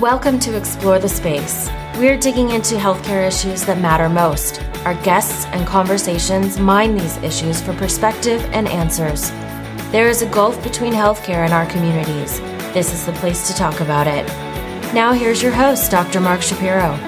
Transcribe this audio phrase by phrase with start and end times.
[0.00, 1.70] Welcome to Explore the Space.
[1.96, 4.62] We're digging into healthcare issues that matter most.
[4.84, 9.30] Our guests and conversations mine these issues for perspective and answers.
[9.92, 12.38] There is a gulf between healthcare and our communities.
[12.74, 14.26] This is the place to talk about it.
[14.92, 16.20] Now, here's your host, Dr.
[16.20, 16.98] Mark Shapiro.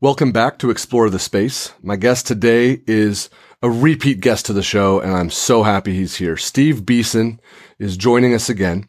[0.00, 1.74] Welcome back to Explore the Space.
[1.82, 3.28] My guest today is
[3.62, 6.38] a repeat guest to the show, and I'm so happy he's here.
[6.38, 7.38] Steve Beeson
[7.78, 8.88] is joining us again.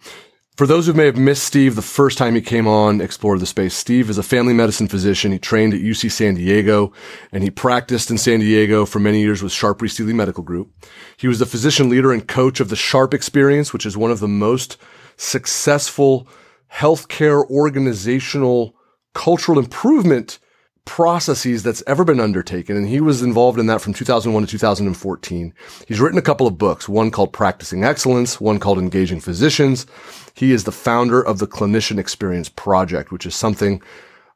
[0.56, 3.46] For those who may have missed Steve the first time he came on Explore the
[3.46, 5.34] Space, Steve is a family medicine physician.
[5.34, 6.94] He trained at UC San Diego
[7.34, 10.72] and he practiced in San Diego for many years with Sharp Steely Medical Group.
[11.18, 14.22] He was the physician leader and coach of the Sharp Experience, which is one of
[14.22, 14.78] the most
[15.18, 16.26] successful
[16.72, 18.78] healthcare organizational
[19.14, 20.40] cultural improvement
[20.86, 22.78] processes that's ever been undertaken.
[22.78, 25.54] And he was involved in that from 2001 to 2014.
[25.88, 29.86] He's written a couple of books, one called Practicing Excellence, one called Engaging Physicians.
[30.34, 33.82] He is the founder of the Clinician Experience Project, which is something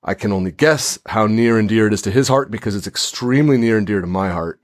[0.04, 2.88] I can only guess how near and dear it is to his heart because it's
[2.88, 4.60] extremely near and dear to my heart.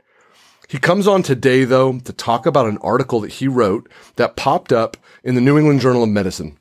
[0.67, 4.71] He comes on today, though, to talk about an article that he wrote that popped
[4.71, 6.57] up in the New England Journal of Medicine.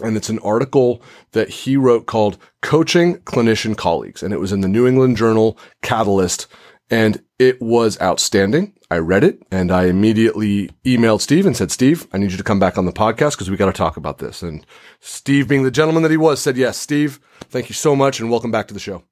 [0.00, 4.22] And it's an article that he wrote called Coaching Clinician Colleagues.
[4.22, 6.46] And it was in the New England Journal Catalyst.
[6.90, 8.74] And it was outstanding.
[8.90, 12.42] I read it and I immediately emailed Steve and said, Steve, I need you to
[12.42, 14.42] come back on the podcast because we got to talk about this.
[14.42, 14.64] And
[15.00, 18.30] Steve, being the gentleman that he was, said, yes, Steve, thank you so much and
[18.30, 19.02] welcome back to the show.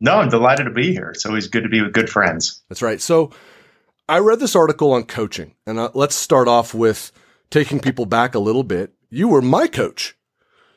[0.00, 1.10] No, I'm delighted to be here.
[1.10, 2.62] It's always good to be with good friends.
[2.68, 3.00] That's right.
[3.00, 3.32] So
[4.08, 7.10] I read this article on coaching and uh, let's start off with
[7.50, 8.92] taking people back a little bit.
[9.10, 10.16] You were my coach.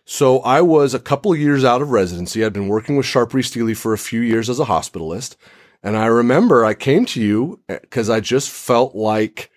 [0.09, 2.43] So I was a couple of years out of residency.
[2.43, 5.35] I'd been working with Sharp Steely for a few years as a hospitalist.
[5.83, 9.51] And I remember I came to you eh, because I just felt like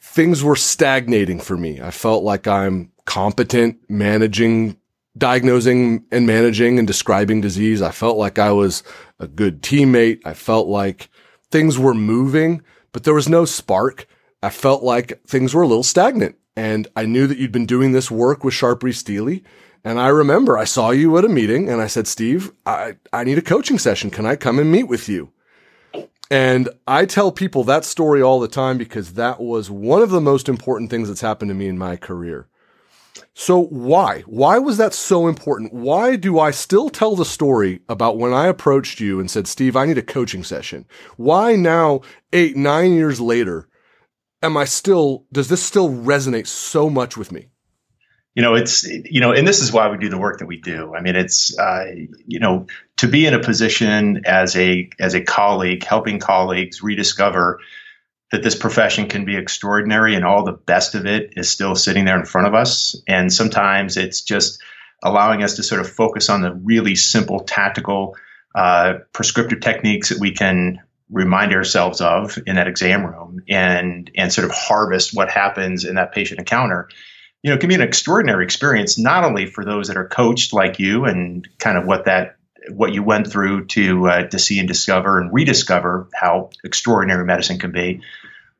[0.00, 1.80] things were stagnating for me.
[1.80, 4.76] I felt like I'm competent managing,
[5.18, 7.82] diagnosing and managing and describing disease.
[7.82, 8.84] I felt like I was
[9.18, 10.20] a good teammate.
[10.24, 11.10] I felt like
[11.50, 14.06] things were moving, but there was no spark.
[14.40, 16.36] I felt like things were a little stagnant.
[16.54, 19.42] And I knew that you'd been doing this work with Sharp Steely.
[19.84, 23.24] And I remember I saw you at a meeting and I said, Steve, I, I
[23.24, 24.10] need a coaching session.
[24.10, 25.32] Can I come and meet with you?
[26.30, 30.20] And I tell people that story all the time because that was one of the
[30.20, 32.46] most important things that's happened to me in my career.
[33.34, 34.20] So why?
[34.26, 35.72] Why was that so important?
[35.72, 39.76] Why do I still tell the story about when I approached you and said, Steve,
[39.76, 40.86] I need a coaching session?
[41.16, 42.02] Why now,
[42.32, 43.66] eight, nine years later,
[44.42, 47.48] am I still, does this still resonate so much with me?
[48.34, 50.56] You know it's you know and this is why we do the work that we
[50.56, 50.94] do.
[50.94, 51.86] I mean it's uh,
[52.26, 52.66] you know
[52.98, 57.60] to be in a position as a as a colleague helping colleagues rediscover
[58.30, 62.04] that this profession can be extraordinary and all the best of it is still sitting
[62.04, 62.94] there in front of us.
[63.08, 64.62] And sometimes it's just
[65.02, 68.16] allowing us to sort of focus on the really simple tactical
[68.54, 70.80] uh, prescriptive techniques that we can
[71.10, 75.96] remind ourselves of in that exam room and and sort of harvest what happens in
[75.96, 76.88] that patient encounter
[77.42, 80.52] you know, it can be an extraordinary experience, not only for those that are coached
[80.52, 82.36] like you and kind of what that
[82.68, 87.58] what you went through to uh, to see and discover and rediscover how extraordinary medicine
[87.58, 88.02] can be,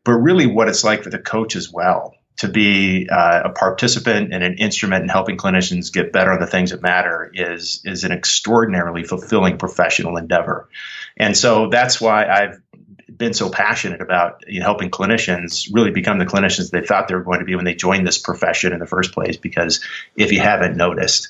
[0.04, 4.32] but really what it's like for the coach as well to be uh, a participant
[4.32, 8.04] and an instrument in helping clinicians get better on the things that matter is is
[8.04, 10.70] an extraordinarily fulfilling professional endeavor,
[11.18, 12.62] and so that's why I've
[13.16, 17.14] been so passionate about you know, helping clinicians really become the clinicians they thought they
[17.14, 19.36] were going to be when they joined this profession in the first place.
[19.36, 19.84] Because
[20.16, 21.28] if you haven't noticed,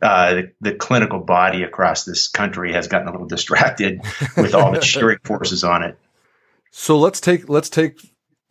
[0.00, 4.00] uh, the, the, clinical body across this country has gotten a little distracted
[4.36, 5.98] with all the shearing forces on it.
[6.70, 8.00] So let's take let's take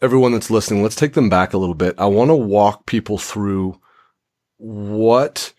[0.02, 0.84] everyone that's listening.
[0.84, 1.96] Let's take them back a little bit.
[1.98, 3.80] I want to walk people through
[4.58, 5.54] what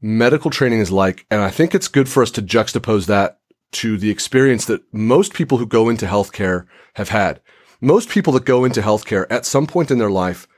[0.00, 3.37] medical training is like, and I think it's good for us to juxtapose that
[3.72, 7.40] to the experience that most people who go into healthcare have had.
[7.80, 10.48] Most people that go into healthcare at some point in their life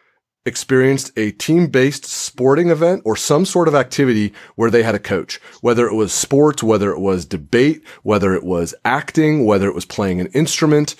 [0.46, 4.98] experienced a team based sporting event or some sort of activity where they had a
[4.98, 9.74] coach, whether it was sports, whether it was debate, whether it was acting, whether it
[9.74, 10.96] was playing an instrument,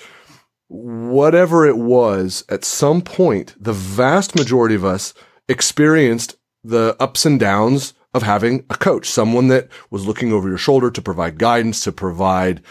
[0.67, 5.13] whatever it was, at some point, the vast majority of us
[5.49, 10.57] experienced the ups and downs of having a coach, someone that was looking over your
[10.57, 12.61] shoulder to provide guidance, to provide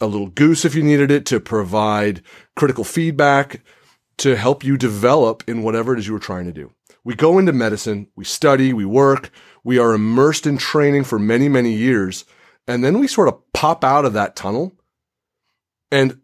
[0.00, 2.22] a little goose if you needed it, to provide
[2.54, 3.62] critical feedback,
[4.18, 6.72] to help you develop in whatever it is you were trying to do.
[7.04, 9.30] We go into medicine, we study, we work,
[9.64, 12.24] we are immersed in training for many, many years.
[12.66, 14.72] And then we sort of pop out of that tunnel.
[15.90, 16.20] And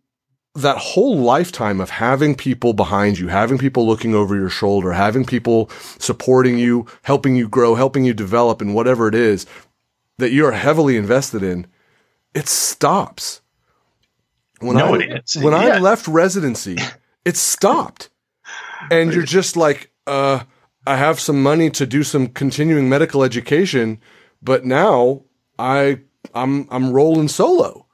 [0.54, 5.24] that whole lifetime of having people behind you, having people looking over your shoulder, having
[5.24, 9.46] people supporting you, helping you grow, helping you develop and whatever it is
[10.18, 11.66] that you're heavily invested in,
[12.34, 13.40] it stops.
[14.60, 15.42] When no, I, it is.
[15.42, 15.76] When yeah.
[15.76, 16.76] I left residency,
[17.24, 18.10] it stopped.
[18.90, 20.44] And you're just like, uh,
[20.86, 24.00] I have some money to do some continuing medical education,
[24.42, 25.22] but now
[25.58, 26.00] I
[26.34, 27.86] I'm I'm rolling solo.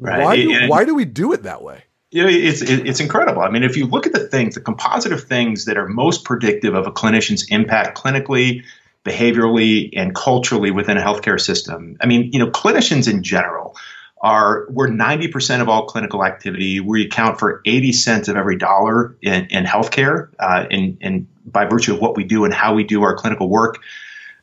[0.00, 0.24] Right.
[0.24, 1.84] Why do, and, why do we do it that way?
[2.10, 3.42] You know, it's it's incredible.
[3.42, 6.24] I mean, if you look at the things, the composite of things that are most
[6.24, 8.64] predictive of a clinician's impact clinically,
[9.04, 11.96] behaviorally, and culturally within a healthcare system.
[12.00, 13.76] I mean, you know, clinicians in general
[14.22, 16.80] are we're 90% of all clinical activity.
[16.80, 21.66] We account for 80 cents of every dollar in, in healthcare, uh, in, in by
[21.66, 23.78] virtue of what we do and how we do our clinical work.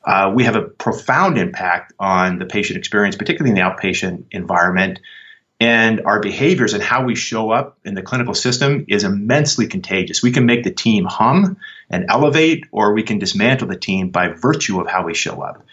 [0.06, 5.00] Uh, we have a profound impact on the patient experience, particularly in the outpatient environment.
[5.59, 10.21] And our behaviors and how we show up in the clinical system is immensely contagious.
[10.21, 11.57] We can make the team hum
[11.89, 15.63] and elevate, or we can dismantle the team by virtue of how we show up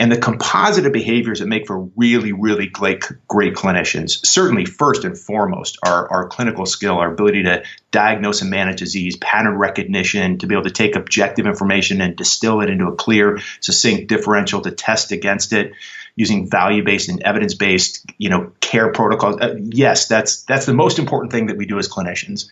[0.00, 4.26] and the composite of behaviors that make for really, really great, great clinicians.
[4.26, 9.18] Certainly, first and foremost, our, our clinical skill, our ability to diagnose and manage disease,
[9.18, 13.40] pattern recognition, to be able to take objective information and distill it into a clear,
[13.60, 15.74] succinct differential to test against it
[16.16, 19.38] using value-based and evidence-based, you know, care protocols.
[19.38, 22.48] Uh, yes, that's that's the most important thing that we do as clinicians.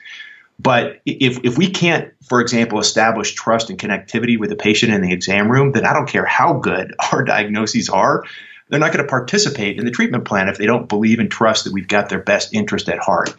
[0.59, 5.03] But if, if we can't, for example, establish trust and connectivity with the patient in
[5.03, 8.25] the exam room, then I don't care how good our diagnoses are,
[8.69, 11.65] they're not going to participate in the treatment plan if they don't believe and trust
[11.65, 13.35] that we've got their best interest at heart.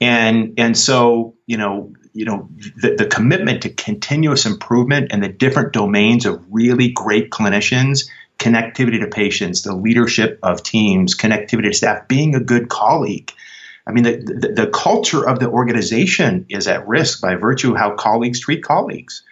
[0.00, 2.48] And and so you know you know
[2.82, 8.08] the, the commitment to continuous improvement and the different domains of really great clinicians
[8.38, 13.32] connectivity to patients, the leadership of teams, connectivity to staff, being a good colleague,
[13.86, 17.76] I mean, the, the, the, culture of the organization is at risk by virtue of
[17.76, 19.22] how colleagues treat colleagues.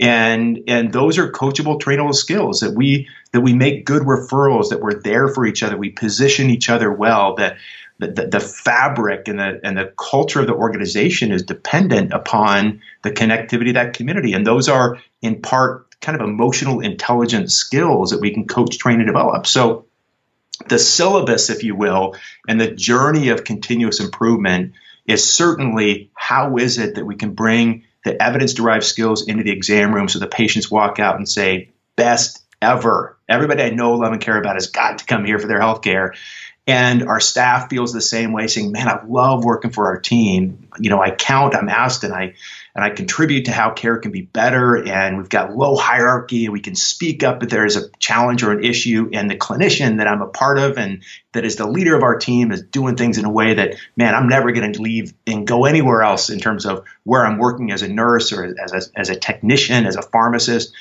[0.00, 4.80] And, and those are coachable, trainable skills that we, that we make good referrals, that
[4.80, 7.58] we're there for each other, we position each other well, that
[7.98, 13.10] the, the, fabric and the, and the culture of the organization is dependent upon the
[13.10, 14.32] connectivity of that community.
[14.32, 19.00] And those are in part kind of emotional intelligence skills that we can coach, train,
[19.00, 19.46] and develop.
[19.46, 19.84] So
[20.68, 22.16] the syllabus, if you will,
[22.48, 24.72] and the journey of continuous improvement
[25.06, 29.50] is certainly how is it that we can bring the evidence derived skills into the
[29.50, 33.16] exam room so the patients walk out and say, best ever.
[33.28, 35.82] Everybody I know, love, and care about has got to come here for their health
[35.82, 36.14] care.
[36.66, 40.68] And our staff feels the same way, saying, man, I love working for our team.
[40.78, 42.34] You know, I count, I'm asked, and I
[42.74, 44.76] and I contribute to how care can be better.
[44.86, 48.42] And we've got low hierarchy, and we can speak up if there is a challenge
[48.42, 49.10] or an issue.
[49.12, 51.02] And the clinician that I'm a part of and
[51.32, 54.14] that is the leader of our team is doing things in a way that, man,
[54.14, 57.72] I'm never going to leave and go anywhere else in terms of where I'm working
[57.72, 60.72] as a nurse or as a, as a technician, as a pharmacist.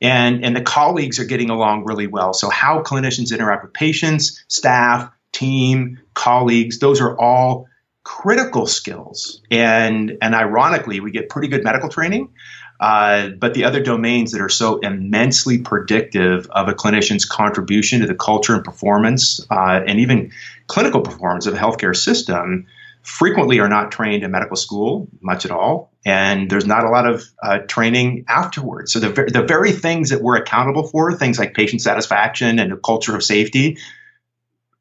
[0.00, 2.32] And, and the colleagues are getting along really well.
[2.34, 7.68] So, how clinicians interact with patients, staff, team, colleagues, those are all
[8.04, 9.40] critical skills.
[9.50, 12.30] And, and ironically, we get pretty good medical training.
[12.78, 18.06] Uh, but the other domains that are so immensely predictive of a clinician's contribution to
[18.06, 20.32] the culture and performance uh, and even
[20.66, 22.66] clinical performance of a healthcare system
[23.02, 25.92] frequently are not trained in medical school much at all.
[26.04, 28.92] And there's not a lot of uh, training afterwards.
[28.92, 32.72] So the, ver- the very things that we're accountable for, things like patient satisfaction and
[32.72, 33.78] a culture of safety,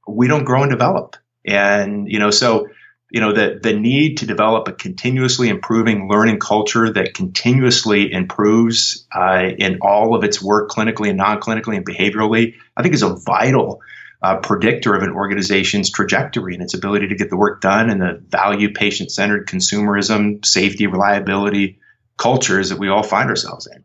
[0.08, 1.16] we don't grow and develop.
[1.46, 2.68] And, you know, so
[3.14, 9.08] you know the the need to develop a continuously improving learning culture that continuously improves
[9.16, 13.16] uh, in all of its work clinically and non-clinically and behaviorally i think is a
[13.16, 13.82] vital
[14.24, 18.02] uh, predictor of an organization's trajectory and its ability to get the work done and
[18.02, 21.80] the value patient-centered consumerism safety reliability
[22.18, 23.84] cultures that we all find ourselves in.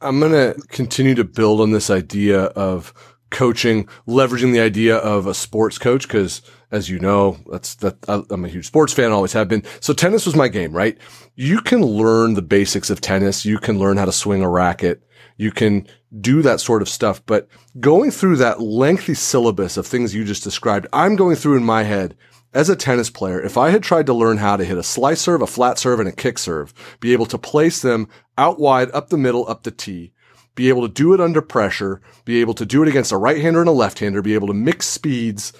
[0.00, 2.94] I'm going to continue to build on this idea of
[3.30, 8.44] coaching leveraging the idea of a sports coach because as you know, that's that I'm
[8.44, 9.62] a huge sports fan, always have been.
[9.80, 10.98] So tennis was my game, right?
[11.34, 13.44] You can learn the basics of tennis.
[13.44, 15.02] You can learn how to swing a racket.
[15.36, 15.86] You can
[16.20, 17.24] do that sort of stuff.
[17.24, 21.64] But going through that lengthy syllabus of things you just described, I'm going through in
[21.64, 22.16] my head
[22.52, 23.40] as a tennis player.
[23.40, 26.00] If I had tried to learn how to hit a slice serve, a flat serve,
[26.00, 29.62] and a kick serve, be able to place them out wide, up the middle, up
[29.62, 30.12] the tee,
[30.56, 33.40] be able to do it under pressure, be able to do it against a right
[33.40, 35.52] hander and a left hander, be able to mix speeds,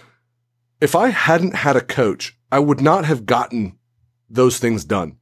[0.81, 3.79] if I hadn't had a coach, I would not have gotten
[4.29, 5.19] those things done.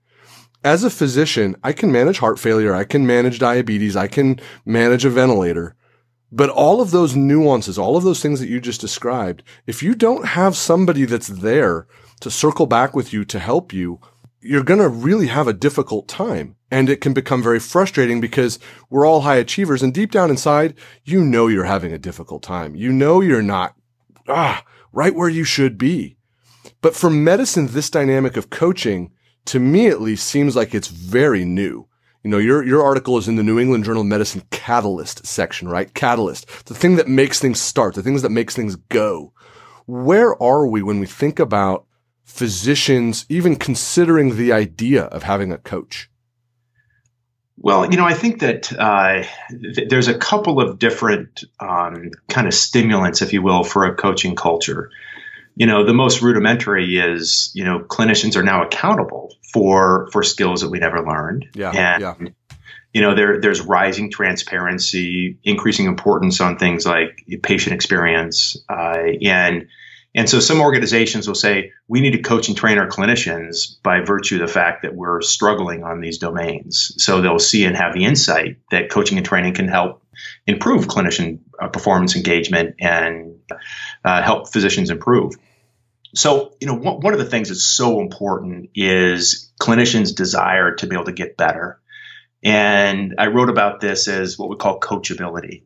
[0.65, 2.75] As a physician, I can manage heart failure.
[2.75, 3.97] I can manage diabetes.
[3.97, 5.77] I can manage a ventilator.
[6.33, 9.95] But all of those nuances, all of those things that you just described, if you
[9.95, 11.87] don't have somebody that's there
[12.21, 14.01] to circle back with you to help you,
[14.45, 16.57] you're going to really have a difficult time.
[16.71, 18.59] And it can become very frustrating because
[18.91, 19.83] we're all high achievers.
[19.83, 22.77] And deep down inside, you know you're having a difficult time.
[22.77, 23.75] You know you're not,
[24.29, 26.19] ah, right where you should be.
[26.83, 29.13] But for medicine, this dynamic of coaching,
[29.47, 31.89] to me at least, seems like it's very new.
[32.23, 35.69] You know, your, your article is in the New England Journal of Medicine catalyst section,
[35.69, 35.93] right?
[35.95, 36.67] Catalyst.
[36.67, 39.33] The thing that makes things start, the things that makes things go.
[39.87, 41.87] Where are we when we think about
[42.25, 46.11] physicians even considering the idea of having a coach?
[47.57, 52.47] Well, you know, I think that uh, th- there's a couple of different um, kind
[52.47, 54.91] of stimulants, if you will, for a coaching culture.
[55.55, 60.63] You know, the most rudimentary is, you know, clinicians are now accountable for for skills
[60.63, 61.47] that we never learned.
[61.55, 61.71] Yeah.
[61.71, 62.59] And, yeah.
[62.93, 69.69] you know, there there's rising transparency, increasing importance on things like patient experience, uh, and
[70.15, 74.01] and so some organizations will say, we need to coach and train our clinicians by
[74.01, 76.95] virtue of the fact that we're struggling on these domains.
[76.99, 80.03] So they'll see and have the insight that coaching and training can help
[80.47, 83.41] improve clinician uh, performance engagement and
[84.05, 85.35] uh, help physicians improve.
[86.15, 90.95] So, you know, one of the things that's so important is clinicians' desire to be
[90.95, 91.81] able to get better.
[92.45, 95.65] And I wrote about this as what we call coachability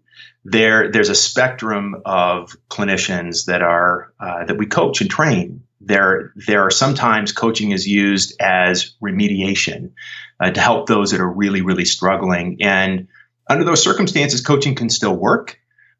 [0.50, 5.64] there there's a spectrum of clinicians that are uh, that we coach and train.
[5.80, 9.92] There there are sometimes coaching is used as remediation
[10.40, 12.58] uh, to help those that are really really struggling.
[12.60, 13.08] And
[13.48, 15.58] under those circumstances, coaching can still work.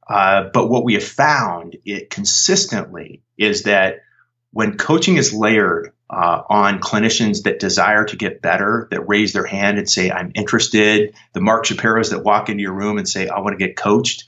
[0.09, 4.00] Uh, but what we have found it consistently is that
[4.52, 9.45] when coaching is layered uh, on clinicians that desire to get better, that raise their
[9.45, 13.29] hand and say, I'm interested, the Mark Shapiro's that walk into your room and say,
[13.29, 14.25] I want to get coached,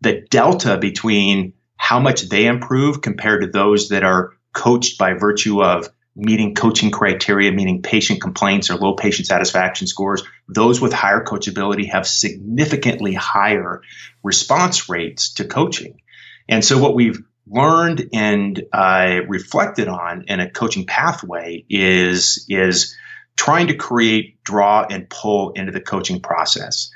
[0.00, 5.62] the delta between how much they improve compared to those that are coached by virtue
[5.62, 11.24] of meeting coaching criteria, meaning patient complaints or low patient satisfaction scores, those with higher
[11.24, 13.82] coachability have significantly higher
[14.22, 16.00] response rates to coaching.
[16.48, 22.96] And so what we've learned and uh, reflected on in a coaching pathway is is
[23.36, 26.90] trying to create draw and pull into the coaching process.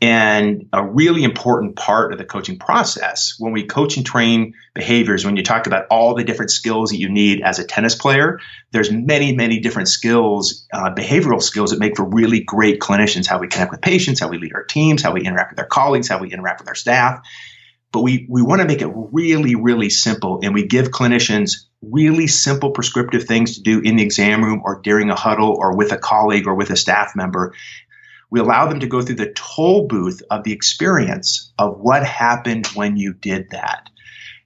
[0.00, 5.24] And a really important part of the coaching process when we coach and train behaviors
[5.24, 8.40] when you talk about all the different skills that you need as a tennis player
[8.72, 13.38] there's many many different skills uh, behavioral skills that make for really great clinicians how
[13.38, 16.08] we connect with patients how we lead our teams how we interact with our colleagues
[16.08, 17.20] how we interact with our staff
[17.92, 20.40] but we, we want to make it really, really simple.
[20.42, 24.80] And we give clinicians really simple prescriptive things to do in the exam room or
[24.82, 27.54] during a huddle or with a colleague or with a staff member.
[28.30, 32.66] We allow them to go through the toll booth of the experience of what happened
[32.68, 33.90] when you did that.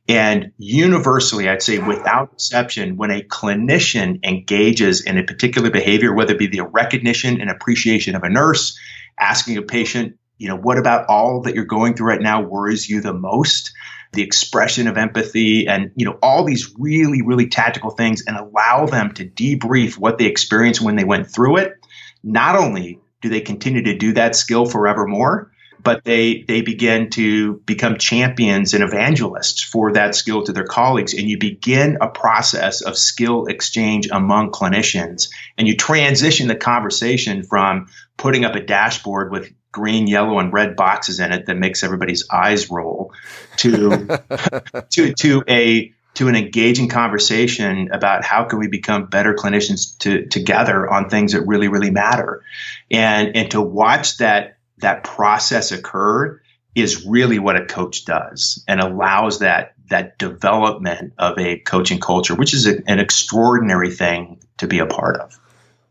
[0.09, 6.35] And universally, I'd say without exception, when a clinician engages in a particular behavior, whether
[6.35, 8.79] it be the recognition and appreciation of a nurse,
[9.19, 12.89] asking a patient you know, what about all that you're going through right now worries
[12.89, 13.73] you the most?
[14.13, 18.87] The expression of empathy and, you know, all these really, really tactical things and allow
[18.87, 21.75] them to debrief what they experienced when they went through it.
[22.23, 25.51] Not only do they continue to do that skill forevermore,
[25.87, 31.15] but they they begin to become champions and evangelists for that skill to their colleagues
[31.15, 37.45] and you begin a process of skill exchange among clinicians and you transition the conversation
[37.45, 41.85] from putting up a dashboard with green, yellow, and red boxes in it that makes
[41.85, 43.13] everybody's eyes roll
[43.59, 44.19] to
[44.91, 50.25] to to a to an engaging conversation about how can we become better clinicians to,
[50.29, 52.43] together on things that really really matter.
[52.91, 56.41] And and to watch that that process occur
[56.75, 62.35] is really what a coach does and allows that that development of a coaching culture
[62.35, 65.39] which is a, an extraordinary thing to be a part of.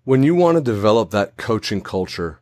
[0.06, 2.39] When you want to develop that coaching culture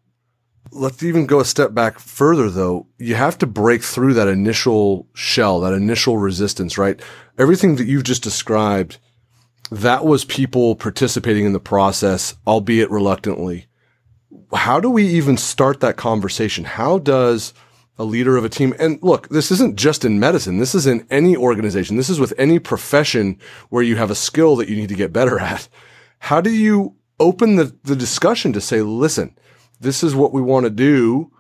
[0.72, 2.88] let's even go a step back further though.
[2.98, 7.01] You have to break through that initial shell, that initial resistance, right?
[7.38, 8.98] Everything that you've just described,
[9.72, 13.67] that was people participating in the process, albeit reluctantly.
[14.53, 16.63] How do we even start that conversation?
[16.63, 17.53] How does
[17.98, 20.58] a leader of a team, and look, this isn't just in medicine.
[20.58, 21.96] This is in any organization.
[21.96, 23.38] This is with any profession
[23.70, 25.67] where you have a skill that you need to get better at.
[26.20, 29.38] How do you open the, the discussion to say, listen,
[29.83, 31.31] this is what we want to do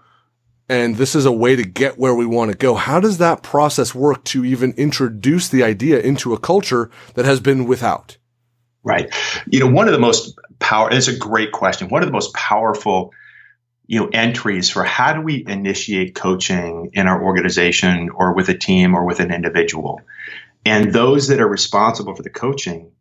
[0.69, 2.75] and this is a way to get where we want to go.
[2.75, 7.39] How does that process work to even introduce the idea into a culture that has
[7.39, 8.17] been without?
[8.83, 9.13] Right.
[9.47, 11.89] You know, one of the most power, it's a great question.
[11.89, 13.11] One of the most powerful,
[13.87, 18.57] you know, entries for how do we initiate coaching in our organization or with a
[18.57, 20.01] team or with an individual.
[20.65, 22.91] And those that are responsible for the coaching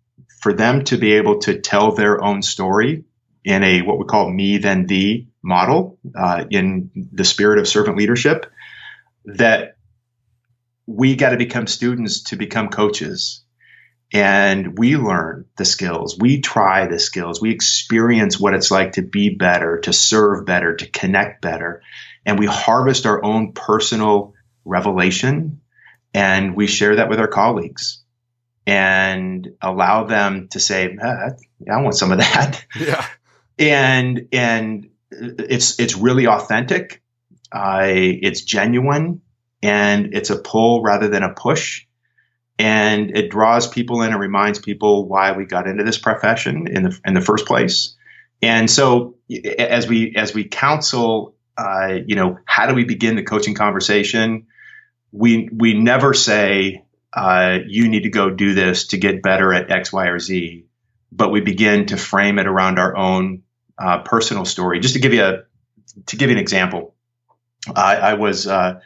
[0.41, 3.05] for them to be able to tell their own story
[3.45, 7.97] in a what we call me then thee model uh, in the spirit of servant
[7.99, 8.47] leadership
[9.25, 9.77] that
[10.87, 13.45] we got to become students to become coaches.
[14.15, 16.19] And we learn the skills.
[16.19, 17.41] We try the skills.
[17.41, 21.83] We experience what it's like to be better to serve better to connect better.
[22.27, 24.35] And we harvest our own personal
[24.65, 25.61] revelation
[26.15, 28.03] and we share that with our colleagues
[28.67, 31.31] and allow them to say ah,
[31.71, 32.65] i want some of that.
[32.79, 33.07] Yeah.
[33.59, 34.89] And and
[35.39, 37.03] it's it's really authentic
[37.55, 39.21] it's genuine
[39.63, 41.87] and it's a pull rather than a push
[42.59, 46.85] and it draws people in and reminds people why we got into this profession in
[46.85, 47.97] the in the first place.
[48.41, 49.17] And so,
[49.59, 54.47] as we as we counsel, uh, you know, how do we begin the coaching conversation?
[55.13, 59.71] We we never say uh, you need to go do this to get better at
[59.71, 60.65] X, Y, or Z,
[61.11, 63.43] but we begin to frame it around our own
[63.79, 64.81] uh, personal story.
[64.81, 65.43] Just to give you a
[66.07, 66.95] to give you an example,
[67.75, 68.81] I, I was uh,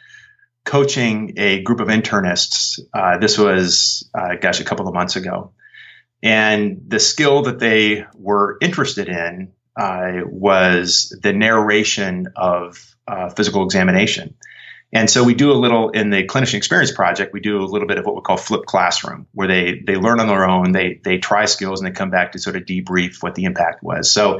[0.65, 2.79] coaching a group of internists.
[2.93, 5.53] Uh, this was, uh, gosh, a couple of months ago.
[6.21, 13.63] And the skill that they were interested in uh, was the narration of uh, physical
[13.63, 14.35] examination.
[14.91, 17.33] And so we do a little in the clinician experience project.
[17.33, 20.19] We do a little bit of what we call flip classroom, where they they learn
[20.19, 23.21] on their own, they they try skills, and they come back to sort of debrief
[23.21, 24.11] what the impact was.
[24.11, 24.39] So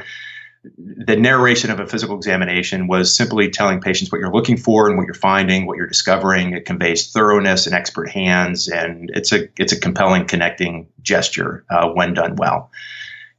[0.78, 4.98] the narration of a physical examination was simply telling patients what you're looking for and
[4.98, 6.54] what you're finding, what you're discovering.
[6.54, 11.90] It conveys thoroughness and expert hands, and it's a it's a compelling connecting gesture uh,
[11.90, 12.72] when done well.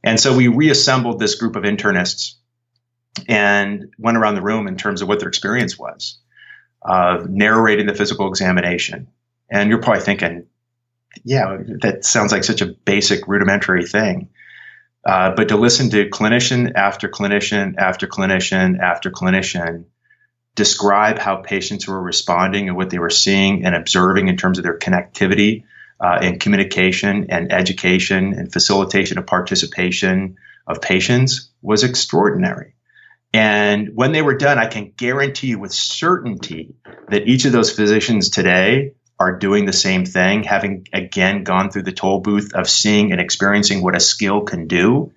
[0.03, 2.35] And so we reassembled this group of internists
[3.27, 6.19] and went around the room in terms of what their experience was
[6.81, 9.07] of narrating the physical examination.
[9.51, 10.45] And you're probably thinking,
[11.23, 14.29] yeah, that sounds like such a basic rudimentary thing.
[15.05, 19.85] Uh, but to listen to clinician after clinician after clinician after clinician
[20.55, 24.63] describe how patients were responding and what they were seeing and observing in terms of
[24.63, 25.63] their connectivity
[26.01, 30.35] uh, and communication and education and facilitation of participation
[30.67, 32.75] of patients was extraordinary.
[33.31, 36.75] And when they were done, I can guarantee you with certainty
[37.09, 41.83] that each of those physicians today are doing the same thing, having again gone through
[41.83, 45.11] the toll booth of seeing and experiencing what a skill can do.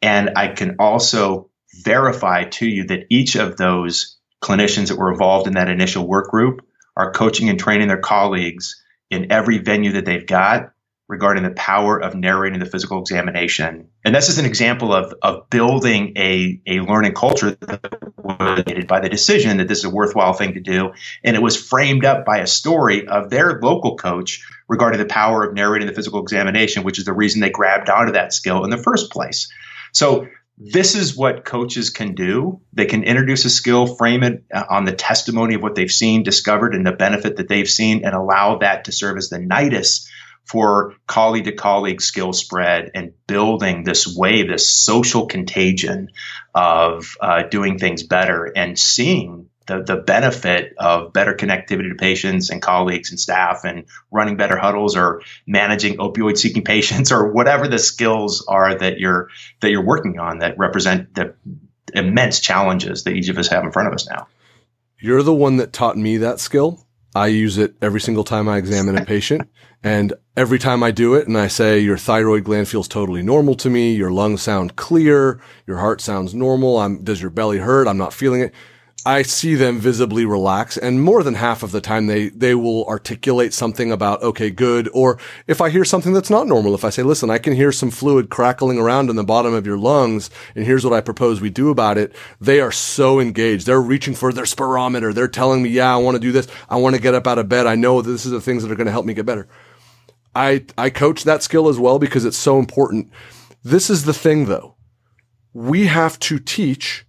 [0.00, 1.50] And I can also
[1.84, 6.30] verify to you that each of those clinicians that were involved in that initial work
[6.30, 6.64] group
[6.96, 10.72] are coaching and training their colleagues in every venue that they've got
[11.08, 13.88] regarding the power of narrating the physical examination.
[14.04, 17.80] And this is an example of, of building a, a learning culture that
[18.18, 20.92] was by the decision that this is a worthwhile thing to do.
[21.24, 25.44] And it was framed up by a story of their local coach regarding the power
[25.44, 28.70] of narrating the physical examination, which is the reason they grabbed onto that skill in
[28.70, 29.50] the first place.
[29.92, 30.26] So
[30.58, 32.60] this is what coaches can do.
[32.74, 36.22] They can introduce a skill, frame it uh, on the testimony of what they've seen,
[36.22, 40.06] discovered, and the benefit that they've seen, and allow that to serve as the nidus
[40.48, 46.10] for colleague to colleague skill spread and building this wave, this social contagion
[46.54, 52.48] of uh, doing things better and seeing the, the benefit of better connectivity to patients
[52.50, 57.68] and colleagues and staff and running better huddles or managing opioid seeking patients or whatever
[57.68, 59.28] the skills are that you're
[59.60, 61.34] that you're working on that represent the
[61.94, 64.26] immense challenges that each of us have in front of us now.
[65.00, 66.84] You're the one that taught me that skill.
[67.18, 69.48] I use it every single time I examine a patient.
[69.82, 73.56] And every time I do it and I say your thyroid gland feels totally normal
[73.56, 77.88] to me, your lungs sound clear, your heart sounds normal, I'm, does your belly hurt?
[77.88, 78.54] I'm not feeling it.
[79.08, 82.84] I see them visibly relax and more than half of the time they, they will
[82.84, 84.90] articulate something about, okay, good.
[84.92, 87.72] Or if I hear something that's not normal, if I say, listen, I can hear
[87.72, 91.40] some fluid crackling around in the bottom of your lungs and here's what I propose
[91.40, 92.14] we do about it.
[92.38, 93.64] They are so engaged.
[93.64, 95.14] They're reaching for their spirometer.
[95.14, 96.46] They're telling me, yeah, I want to do this.
[96.68, 97.66] I want to get up out of bed.
[97.66, 99.48] I know this is the things that are going to help me get better.
[100.34, 103.10] I, I coach that skill as well because it's so important.
[103.64, 104.76] This is the thing though.
[105.54, 107.06] We have to teach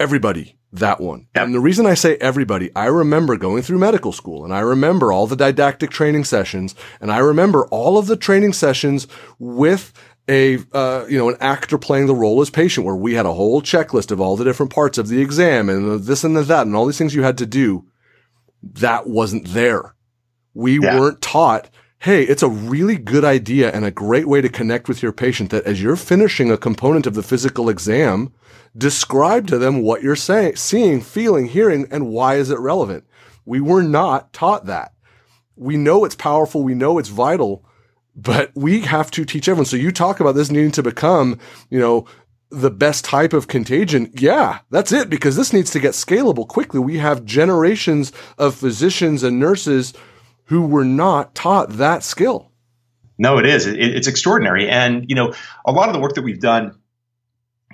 [0.00, 1.26] everybody that one.
[1.34, 1.44] Yep.
[1.44, 5.12] And the reason I say everybody, I remember going through medical school and I remember
[5.12, 9.06] all the didactic training sessions and I remember all of the training sessions
[9.38, 9.92] with
[10.28, 13.32] a uh, you know an actor playing the role as patient where we had a
[13.32, 16.66] whole checklist of all the different parts of the exam and this and the, that
[16.66, 17.86] and all these things you had to do
[18.62, 19.94] that wasn't there
[20.52, 20.98] we yeah.
[20.98, 25.02] weren't taught hey, it's a really good idea and a great way to connect with
[25.02, 28.32] your patient that as you're finishing a component of the physical exam,
[28.76, 33.04] describe to them what you're saying, seeing, feeling, hearing, and why is it relevant.
[33.44, 34.92] We were not taught that.
[35.56, 36.62] We know it's powerful.
[36.62, 37.64] We know it's vital,
[38.14, 39.66] but we have to teach everyone.
[39.66, 41.38] So you talk about this needing to become,
[41.70, 42.06] you know,
[42.50, 44.10] the best type of contagion.
[44.14, 46.78] Yeah, that's it because this needs to get scalable quickly.
[46.78, 49.94] We have generations of physicians and nurses
[50.46, 52.50] who were not taught that skill.
[53.18, 53.66] No, it is.
[53.66, 54.68] It, it's extraordinary.
[54.68, 56.78] And, you know, a lot of the work that we've done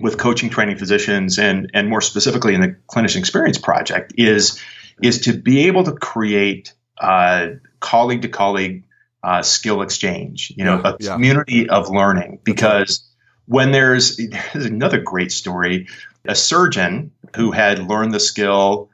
[0.00, 4.60] with coaching training physicians and, and more specifically in the clinician experience project is,
[5.02, 8.84] is to be able to create a colleague to colleague
[9.22, 11.12] uh, skill exchange, you know, yeah, a yeah.
[11.12, 13.08] community of learning because
[13.46, 14.16] when there's,
[14.52, 15.88] there's another great story,
[16.24, 18.90] a surgeon who had learned the skill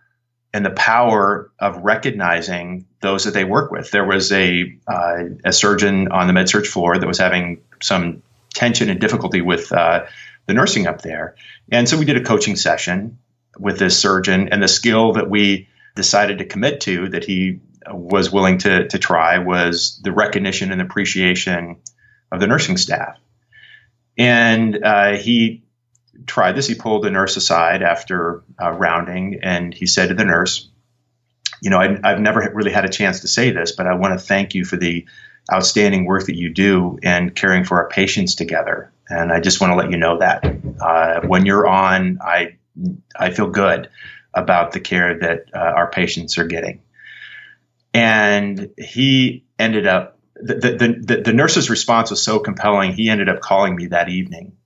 [0.52, 3.90] and the power of recognizing those that they work with.
[3.90, 8.22] There was a uh, a surgeon on the med surg floor that was having some
[8.54, 10.06] tension and difficulty with uh,
[10.46, 11.36] the nursing up there,
[11.70, 13.18] and so we did a coaching session
[13.58, 14.48] with this surgeon.
[14.48, 18.98] And the skill that we decided to commit to, that he was willing to to
[18.98, 21.76] try, was the recognition and appreciation
[22.32, 23.18] of the nursing staff.
[24.16, 25.62] And uh, he
[26.26, 26.66] tried this.
[26.66, 30.68] He pulled the nurse aside after uh, rounding, and he said to the nurse,
[31.62, 34.18] "You know, I, I've never really had a chance to say this, but I want
[34.18, 35.06] to thank you for the
[35.52, 38.92] outstanding work that you do in caring for our patients together.
[39.08, 40.44] And I just want to let you know that
[40.80, 42.56] uh, when you're on, I
[43.16, 43.88] I feel good
[44.34, 46.82] about the care that uh, our patients are getting."
[47.94, 52.92] And he ended up the, the, the, the, nurse's response was so compelling.
[52.92, 54.57] He ended up calling me that evening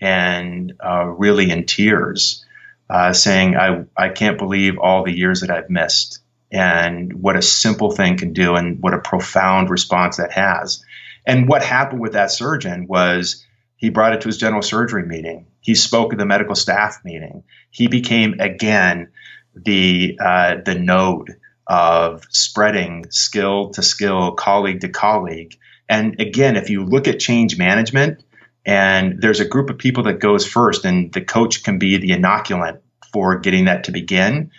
[0.00, 2.44] and uh, really in tears,
[2.88, 7.42] uh, saying, I, I can't believe all the years that I've missed and what a
[7.42, 10.84] simple thing can do and what a profound response that has.
[11.26, 13.44] And what happened with that surgeon was
[13.76, 15.46] he brought it to his general surgery meeting.
[15.60, 17.44] He spoke at the medical staff meeting.
[17.70, 19.08] He became again
[19.54, 21.36] the uh, the node
[21.66, 25.56] of spreading skill to skill, colleague to colleague.
[25.88, 28.24] And again, if you look at change management,
[28.64, 32.10] and there's a group of people that goes first, and the coach can be the
[32.10, 32.80] inoculant
[33.12, 34.50] for getting that to begin.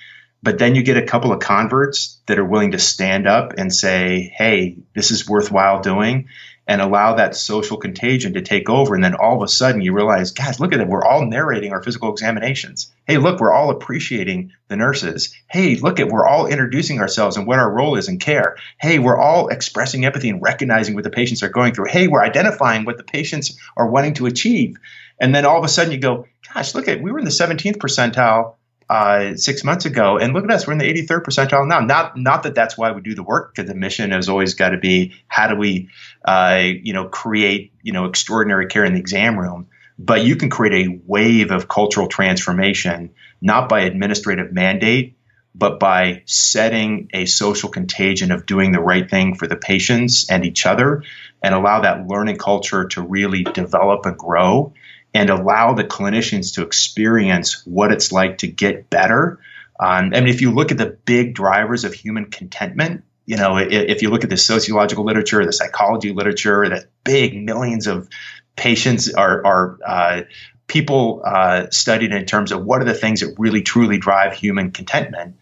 [0.44, 3.74] But then you get a couple of converts that are willing to stand up and
[3.74, 6.30] say, hey, this is worthwhile doing
[6.72, 8.96] and allow that social contagion to take over.
[8.96, 10.88] And then all of a sudden you realize, guys, look at it.
[10.88, 12.94] We're all narrating our physical examinations.
[13.06, 15.36] Hey, look, we're all appreciating the nurses.
[15.50, 18.56] Hey, look at we're all introducing ourselves and what our role is in care.
[18.80, 21.90] Hey, we're all expressing empathy and recognizing what the patients are going through.
[21.90, 24.78] Hey, we're identifying what the patients are wanting to achieve.
[25.20, 27.32] And then all of a sudden you go, gosh, look at we were in the
[27.32, 28.56] 17th percentile
[28.92, 31.80] uh, six months ago, and look at us, we're in the 83rd percentile now.
[31.80, 34.72] Not not that that's why we do the work, because the mission has always got
[34.72, 35.88] to be how do we,
[36.26, 39.68] uh, you know, create you know extraordinary care in the exam room.
[39.98, 45.18] But you can create a wave of cultural transformation not by administrative mandate,
[45.56, 50.46] but by setting a social contagion of doing the right thing for the patients and
[50.46, 51.04] each other,
[51.42, 54.74] and allow that learning culture to really develop and grow
[55.14, 59.40] and allow the clinicians to experience what it's like to get better.
[59.80, 63.58] Um, I mean, if you look at the big drivers of human contentment, you know,
[63.58, 68.10] if you look at the sociological literature, the psychology literature, the big millions of
[68.56, 70.22] patients are, are uh,
[70.68, 74.72] people uh, studied in terms of what are the things that really truly drive human
[74.72, 75.36] contentment.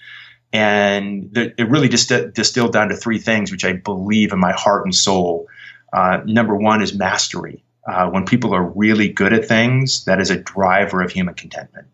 [0.51, 4.85] And it really just distilled down to three things, which I believe in my heart
[4.85, 5.47] and soul.
[5.93, 7.63] Uh, number one is mastery.
[7.89, 11.87] Uh, when people are really good at things, that is a driver of human contentment.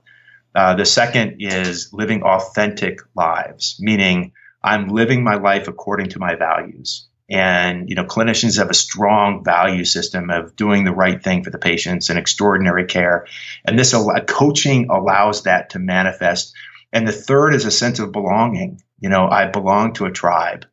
[0.54, 6.36] Uh, the second is living authentic lives, meaning I'm living my life according to my
[6.36, 7.08] values.
[7.30, 11.50] And you know, clinicians have a strong value system of doing the right thing for
[11.50, 13.26] the patients and extraordinary care.
[13.66, 13.96] And this
[14.28, 16.54] coaching allows that to manifest.
[16.94, 18.82] And the third is a sense of belonging.
[19.00, 20.66] You know, I belong to a tribe.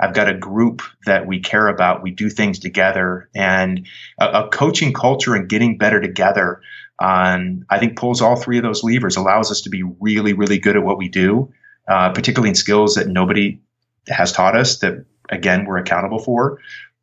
[0.00, 2.02] I've got a group that we care about.
[2.02, 3.86] We do things together, and
[4.18, 6.60] a, a coaching culture and getting better together.
[6.98, 10.58] Um, I think pulls all three of those levers, allows us to be really, really
[10.58, 11.52] good at what we do,
[11.88, 13.60] uh, particularly in skills that nobody
[14.08, 14.78] has taught us.
[14.78, 16.58] That again, we're accountable for.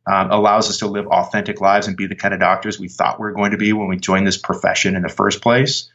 [0.08, 3.18] Um, allows us to live authentic lives and be the kind of doctors we thought
[3.18, 5.90] we were going to be when we joined this profession in the first place.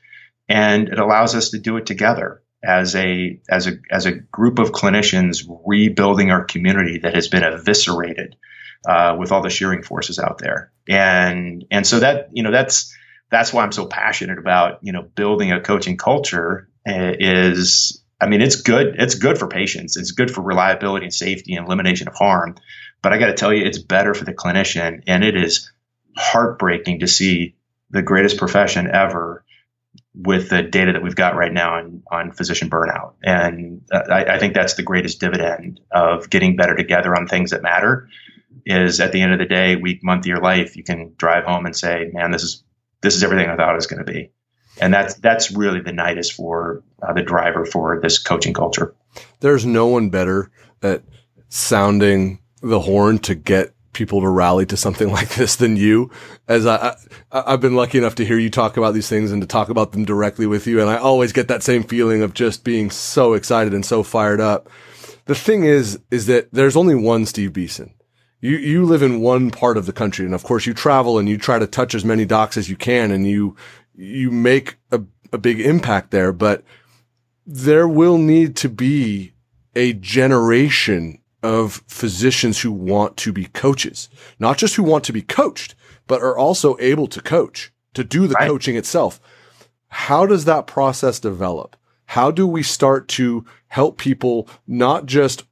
[0.49, 4.59] And it allows us to do it together as a as a as a group
[4.59, 8.35] of clinicians rebuilding our community that has been eviscerated
[8.87, 10.71] uh, with all the shearing forces out there.
[10.87, 12.95] And and so that you know that's
[13.29, 18.27] that's why I'm so passionate about you know building a coaching culture uh, is I
[18.27, 19.97] mean it's good it's good for patients.
[19.97, 22.55] It's good for reliability and safety and elimination of harm.
[23.01, 25.71] But I got to tell you it's better for the clinician and it is
[26.15, 27.55] heartbreaking to see
[27.89, 29.43] the greatest profession ever
[30.13, 33.13] with the data that we've got right now on, on physician burnout.
[33.23, 37.61] And I, I, think that's the greatest dividend of getting better together on things that
[37.61, 38.09] matter.
[38.65, 41.45] is at the end of the day, week, month of your life, you can drive
[41.45, 42.63] home and say, man, this is,
[43.01, 44.31] this is everything I thought it was going to be.
[44.81, 48.93] And that's, that's really the is for uh, the driver for this coaching culture.
[49.39, 51.03] There's no one better at
[51.47, 56.09] sounding the horn to get people to rally to something like this than you.
[56.47, 56.95] As I,
[57.31, 59.69] I, have been lucky enough to hear you talk about these things and to talk
[59.69, 60.81] about them directly with you.
[60.81, 64.41] And I always get that same feeling of just being so excited and so fired
[64.41, 64.69] up.
[65.25, 67.93] The thing is, is that there's only one Steve Beeson.
[68.39, 70.25] You, you live in one part of the country.
[70.25, 72.75] And of course you travel and you try to touch as many docs as you
[72.75, 73.55] can and you,
[73.93, 75.01] you make a,
[75.31, 76.63] a big impact there, but
[77.45, 79.33] there will need to be
[79.75, 85.21] a generation of physicians who want to be coaches, not just who want to be
[85.21, 85.75] coached,
[86.07, 88.47] but are also able to coach, to do the right.
[88.47, 89.19] coaching itself.
[89.87, 91.75] How does that process develop?
[92.05, 95.45] How do we start to help people not just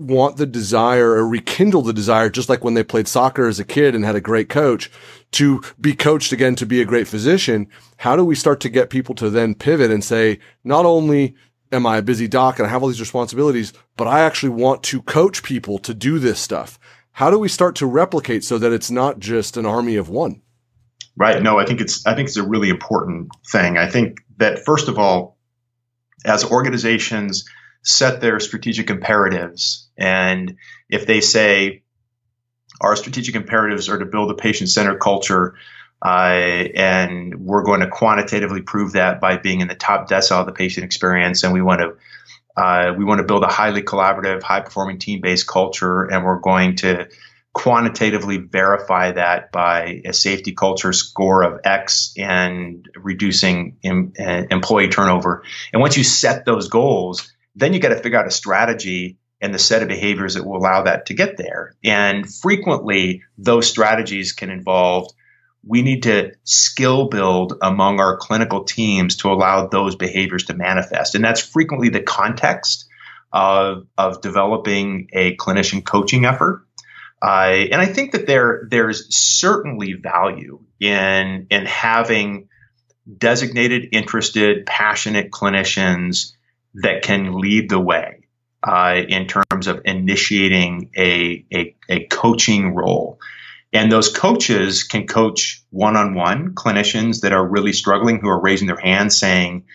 [0.00, 3.64] want the desire or rekindle the desire, just like when they played soccer as a
[3.64, 4.90] kid and had a great coach
[5.32, 7.68] to be coached again to be a great physician?
[7.98, 11.34] How do we start to get people to then pivot and say, not only
[11.72, 14.82] am I a busy doc and I have all these responsibilities, but I actually want
[14.84, 16.78] to coach people to do this stuff.
[17.12, 20.42] How do we start to replicate so that it's not just an army of one?
[21.16, 21.42] Right.
[21.42, 23.76] No, I think it's I think it's a really important thing.
[23.76, 25.36] I think that first of all,
[26.24, 27.44] as organizations
[27.82, 30.56] set their strategic imperatives, and
[30.88, 31.82] if they say
[32.80, 35.56] our strategic imperatives are to build a patient-centered culture
[36.02, 36.08] uh,
[36.74, 40.52] and we're going to quantitatively prove that by being in the top decile of the
[40.52, 41.42] patient experience.
[41.42, 41.96] And we want to
[42.56, 46.40] uh, we want to build a highly collaborative, high performing team based culture, and we're
[46.40, 47.08] going to
[47.52, 54.88] quantitatively verify that by a safety culture score of X and reducing em, uh, employee
[54.88, 55.42] turnover.
[55.72, 59.54] And once you set those goals, then you got to figure out a strategy and
[59.54, 61.74] the set of behaviors that will allow that to get there.
[61.82, 65.10] And frequently, those strategies can involve
[65.66, 71.14] we need to skill build among our clinical teams to allow those behaviors to manifest.
[71.14, 72.86] And that's frequently the context
[73.32, 76.64] of, of developing a clinician coaching effort.
[77.22, 82.48] Uh, and I think that there there's certainly value in in having
[83.18, 86.32] designated, interested, passionate clinicians
[86.74, 88.28] that can lead the way
[88.62, 93.18] uh, in terms of initiating a, a, a coaching role.
[93.72, 98.40] And those coaches can coach one on one clinicians that are really struggling, who are
[98.40, 99.66] raising their hands saying,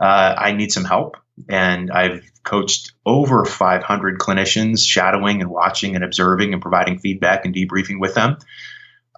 [0.00, 1.16] uh, I need some help.
[1.48, 7.54] And I've coached over 500 clinicians, shadowing and watching and observing and providing feedback and
[7.54, 8.38] debriefing with them.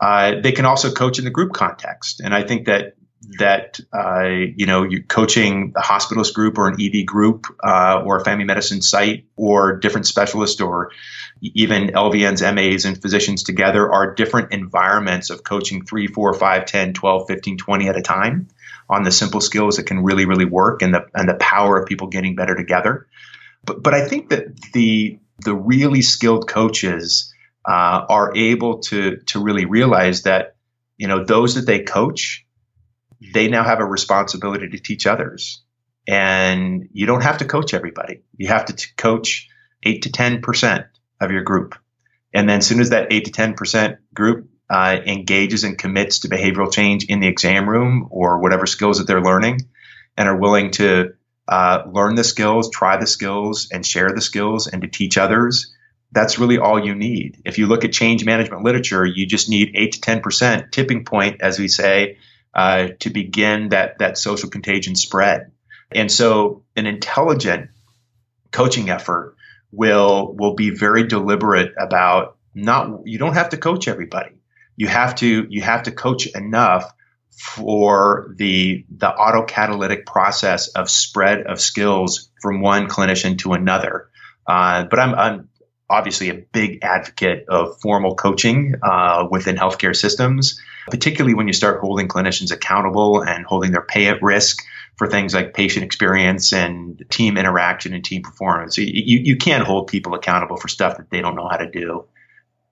[0.01, 2.20] Uh, they can also coach in the group context.
[2.20, 2.94] And I think that
[3.38, 8.18] that uh, you know you're coaching a hospitalist group or an ED group uh, or
[8.18, 10.90] a family medicine site or different specialists or
[11.40, 16.92] even LVNs, MAs, and physicians together are different environments of coaching 3, 4, 5, 10,
[16.94, 18.49] 12, 15, 20 at a time
[18.88, 21.87] on the simple skills that can really, really work and the and the power of
[21.87, 23.07] people getting better together.
[23.64, 27.33] But but I think that the the really skilled coaches
[27.68, 30.57] uh, are able to to really realize that
[30.96, 32.46] you know those that they coach
[33.33, 35.62] they now have a responsibility to teach others.
[36.09, 38.22] And you don't have to coach everybody.
[38.37, 39.49] You have to t- coach
[39.83, 40.87] eight to 10%
[41.20, 41.74] of your group.
[42.33, 46.29] And then as soon as that eight to 10% group uh, engages and commits to
[46.29, 49.61] behavioral change in the exam room or whatever skills that they're learning
[50.16, 51.14] and are willing to
[51.48, 55.74] uh, learn the skills, try the skills, and share the skills and to teach others,
[56.12, 57.42] that's really all you need.
[57.44, 61.40] If you look at change management literature, you just need 8 to 10% tipping point,
[61.40, 62.18] as we say,
[62.55, 65.52] uh, to begin that that social contagion spread.
[65.92, 67.70] And so, an intelligent
[68.50, 69.36] coaching effort
[69.72, 73.07] will will be very deliberate about not.
[73.07, 74.37] You don't have to coach everybody.
[74.76, 76.92] You have to you have to coach enough
[77.37, 84.09] for the the autocatalytic process of spread of skills from one clinician to another.
[84.46, 85.48] Uh, but I'm, I'm
[85.90, 91.81] obviously a big advocate of formal coaching uh, within healthcare systems, particularly when you start
[91.81, 94.62] holding clinicians accountable and holding their pay at risk
[94.96, 98.78] for things like patient experience and team interaction and team performance.
[98.78, 102.06] You, you can't hold people accountable for stuff that they don't know how to do.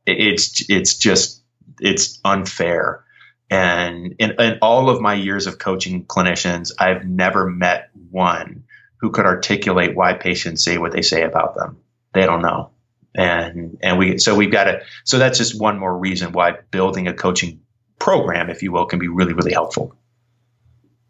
[0.07, 1.43] It's it's just
[1.81, 3.05] it's unfair.
[3.51, 8.65] And in, in all of my years of coaching clinicians, I've never met one
[8.97, 11.79] who could articulate why patients say what they say about them.
[12.15, 12.71] They don't know
[13.15, 17.07] and and we so we've got to so that's just one more reason why building
[17.07, 17.61] a coaching
[17.99, 19.97] program if you will can be really really helpful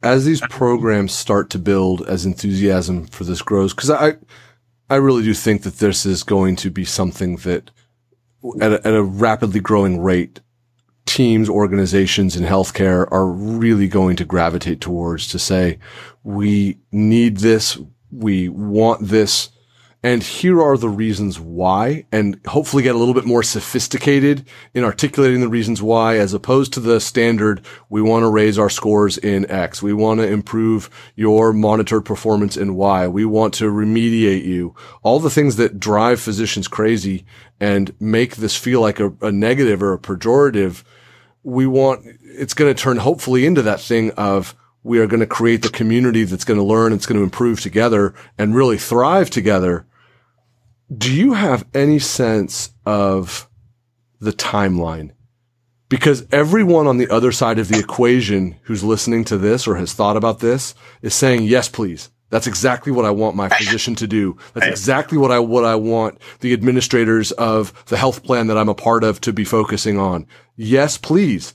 [0.04, 4.14] as these programs start to build as enthusiasm for this grows because i
[4.90, 7.70] i really do think that this is going to be something that
[8.60, 10.40] at a, at a rapidly growing rate,
[11.06, 15.78] teams, organizations in healthcare are really going to gravitate towards to say,
[16.22, 17.78] we need this.
[18.10, 19.50] We want this.
[20.04, 24.84] And here are the reasons why, and hopefully get a little bit more sophisticated in
[24.84, 29.16] articulating the reasons why, as opposed to the standard, we want to raise our scores
[29.16, 29.82] in X.
[29.82, 33.08] We want to improve your monitored performance in Y.
[33.08, 34.74] We want to remediate you.
[35.02, 37.24] All the things that drive physicians crazy
[37.58, 40.84] and make this feel like a, a negative or a pejorative.
[41.42, 45.26] We want, it's going to turn hopefully into that thing of, we are going to
[45.26, 49.30] create the community that's going to learn, it's going to improve together and really thrive
[49.30, 49.86] together
[50.94, 53.48] do you have any sense of
[54.20, 55.12] the timeline?
[55.88, 59.92] Because everyone on the other side of the equation who's listening to this or has
[59.92, 62.10] thought about this is saying, yes, please.
[62.30, 64.36] That's exactly what I want my physician to do.
[64.54, 68.68] That's exactly what I, what I want the administrators of the health plan that I'm
[68.68, 70.26] a part of to be focusing on.
[70.56, 71.54] Yes, please.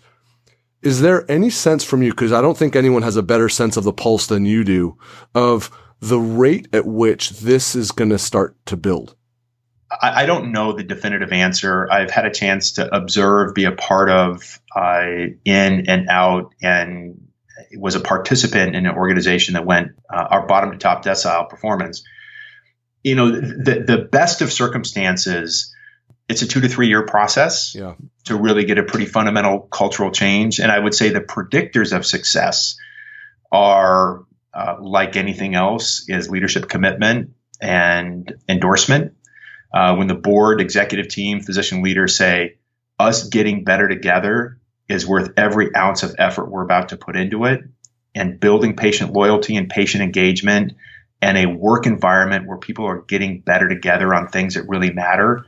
[0.82, 2.14] Is there any sense from you?
[2.14, 4.98] Cause I don't think anyone has a better sense of the pulse than you do
[5.36, 9.16] of the rate at which this is going to start to build.
[9.92, 11.92] I, I, don't know the definitive answer.
[11.92, 15.02] I've had a chance to observe, be a part of, uh,
[15.46, 17.30] in and out, and
[17.78, 22.04] was a participant in an organization that went uh, our bottom to top decile performance.
[23.04, 25.74] You know, the the best of circumstances,
[26.28, 27.96] it's a two to three year process yeah.
[28.26, 30.60] to really get a pretty fundamental cultural change.
[30.60, 32.78] And I would say the predictors of success
[33.52, 39.14] are uh, like anything else is leadership commitment and endorsement
[39.74, 42.58] uh, when the board, executive team, physician leaders say,
[42.98, 47.46] us getting better together is worth every ounce of effort we're about to put into
[47.46, 47.62] it,
[48.16, 50.74] and building patient loyalty and patient engagement
[51.22, 55.46] and a work environment where people are getting better together on things that really matter,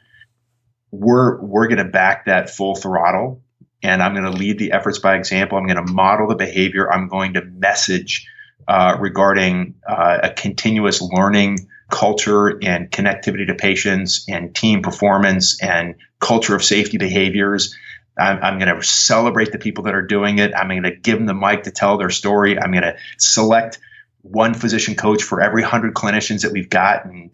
[0.92, 3.42] we're we're going to back that full throttle.
[3.84, 5.58] And I'm going to lead the efforts by example.
[5.58, 6.92] I'm going to model the behavior.
[6.92, 8.28] I'm going to message
[8.68, 15.96] uh, regarding uh, a continuous learning culture and connectivity to patients and team performance and
[16.20, 17.76] culture of safety behaviors.
[18.18, 20.56] I'm, I'm going to celebrate the people that are doing it.
[20.56, 22.58] I'm going to give them the mic to tell their story.
[22.58, 23.80] I'm going to select
[24.22, 27.32] one physician coach for every 100 clinicians that we've got and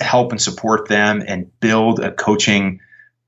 [0.00, 2.80] help and support them and build a coaching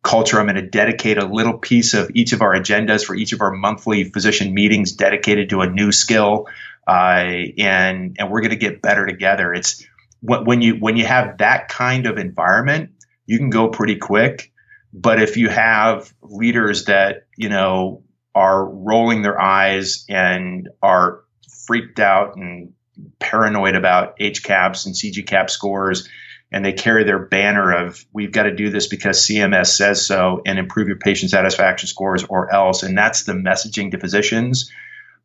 [0.03, 0.39] culture.
[0.39, 3.41] I'm going to dedicate a little piece of each of our agendas for each of
[3.41, 6.49] our monthly physician meetings dedicated to a new skill.
[6.87, 9.55] Uh, and, and we're going to get better together.
[9.55, 9.87] It's,
[10.25, 12.91] when you when you have that kind of environment,
[13.27, 14.53] you can go pretty quick.
[14.93, 18.03] But if you have leaders that you know
[18.35, 21.21] are rolling their eyes and are
[21.67, 22.73] freaked out and
[23.19, 26.09] paranoid about HCAHPS and CG-CAHPS scores,
[26.51, 30.41] and they carry their banner of "We've got to do this because CMS says so,"
[30.47, 34.71] and improve your patient satisfaction scores, or else, and that's the messaging to physicians.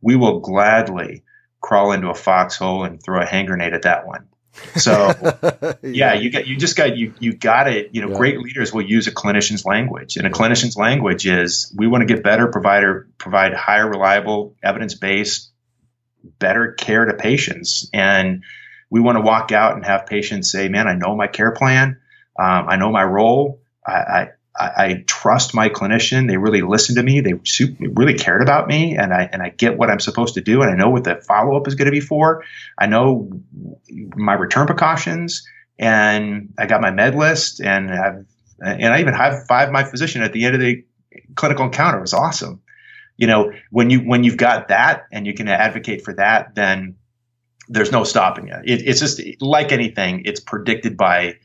[0.01, 1.23] We will gladly
[1.61, 4.27] crawl into a foxhole and throw a hand grenade at that one.
[4.75, 5.13] So
[5.83, 6.13] yeah.
[6.13, 7.89] you got you just got you you got it.
[7.93, 8.17] You know, yeah.
[8.17, 12.13] great leaders will use a clinician's language, and a clinician's language is we want to
[12.13, 15.51] get better, provider provide higher, reliable, evidence based,
[16.39, 18.43] better care to patients, and
[18.89, 21.97] we want to walk out and have patients say, "Man, I know my care plan,
[22.37, 24.27] um, I know my role, I, I
[24.59, 26.27] I, I, trust my clinician.
[26.27, 27.21] They really listen to me.
[27.21, 27.33] They
[27.79, 30.69] really cared about me, and I and I get what I'm supposed to do, and
[30.69, 32.43] I know what the follow up is going to be for.
[32.77, 33.29] I know
[34.15, 38.25] my return precautions, and I got my med list, and I've
[38.61, 40.83] and I even have five my physician at the end of the
[41.35, 41.99] clinical encounter.
[41.99, 42.61] It was awesome.
[43.17, 46.95] You know, when you when you've got that and you can advocate for that, then
[47.67, 48.61] there's no stopping it.
[48.65, 50.23] it it's just like anything.
[50.25, 51.35] It's predicted by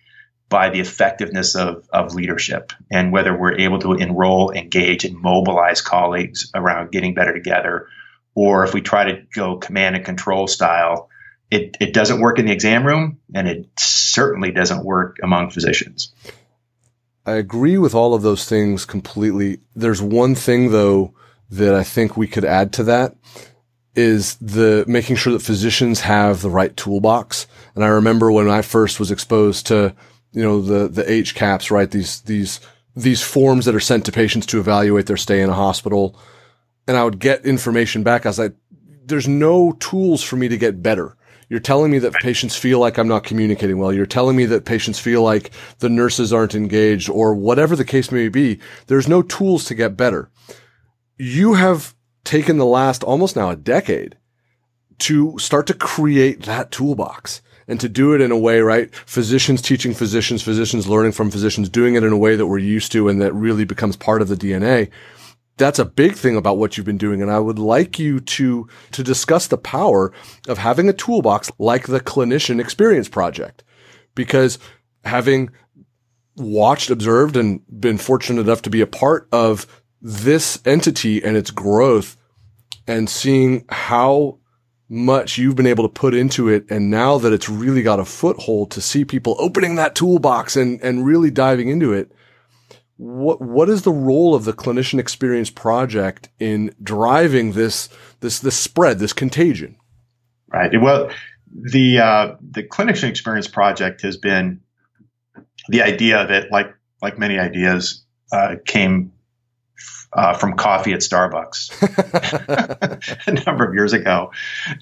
[0.54, 5.80] by the effectiveness of, of leadership and whether we're able to enroll, engage, and mobilize
[5.80, 7.88] colleagues around getting better together.
[8.36, 11.10] Or if we try to go command and control style,
[11.50, 16.14] it, it doesn't work in the exam room and it certainly doesn't work among physicians.
[17.26, 19.58] I agree with all of those things completely.
[19.74, 21.14] There's one thing though
[21.50, 23.16] that I think we could add to that
[23.96, 27.48] is the making sure that physicians have the right toolbox.
[27.74, 29.96] And I remember when I first was exposed to
[30.34, 31.90] you know, the, the HCAHPS, right?
[31.90, 32.60] These, these,
[32.96, 36.18] these forms that are sent to patients to evaluate their stay in a hospital.
[36.86, 38.26] And I would get information back.
[38.26, 38.54] I was like,
[39.06, 41.16] there's no tools for me to get better.
[41.48, 43.92] You're telling me that patients feel like I'm not communicating well.
[43.92, 48.10] You're telling me that patients feel like the nurses aren't engaged or whatever the case
[48.10, 48.58] may be.
[48.86, 50.30] There's no tools to get better.
[51.16, 54.16] You have taken the last almost now a decade
[55.00, 58.94] to start to create that toolbox and to do it in a way, right?
[58.94, 62.92] Physicians teaching physicians, physicians learning from physicians, doing it in a way that we're used
[62.92, 64.90] to and that really becomes part of the DNA.
[65.56, 67.22] That's a big thing about what you've been doing.
[67.22, 70.12] And I would like you to, to discuss the power
[70.48, 73.62] of having a toolbox like the clinician experience project,
[74.14, 74.58] because
[75.04, 75.50] having
[76.36, 81.50] watched, observed, and been fortunate enough to be a part of this entity and its
[81.50, 82.16] growth
[82.86, 84.38] and seeing how
[84.88, 86.64] much you've been able to put into it.
[86.70, 90.80] And now that it's really got a foothold to see people opening that toolbox and,
[90.82, 92.12] and really diving into it.
[92.96, 97.88] What, what is the role of the clinician experience project in driving this,
[98.20, 99.76] this, this spread, this contagion?
[100.48, 100.80] Right.
[100.80, 101.10] Well,
[101.52, 104.60] the, uh, the clinician experience project has been
[105.68, 106.72] the idea that like,
[107.02, 109.12] like many ideas, uh, came
[110.14, 111.72] uh, from coffee at Starbucks
[113.26, 114.30] a number of years ago.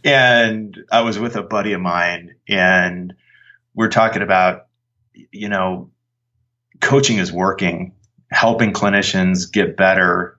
[0.05, 3.15] And I was with a buddy of mine and
[3.75, 4.67] we're talking about,
[5.31, 5.91] you know,
[6.81, 7.95] coaching is working,
[8.31, 10.39] helping clinicians get better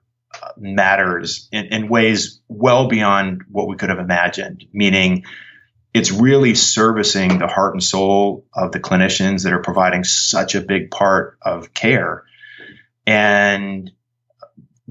[0.56, 5.24] matters in, in ways well beyond what we could have imagined, meaning
[5.92, 10.60] it's really servicing the heart and soul of the clinicians that are providing such a
[10.60, 12.24] big part of care.
[13.06, 13.92] And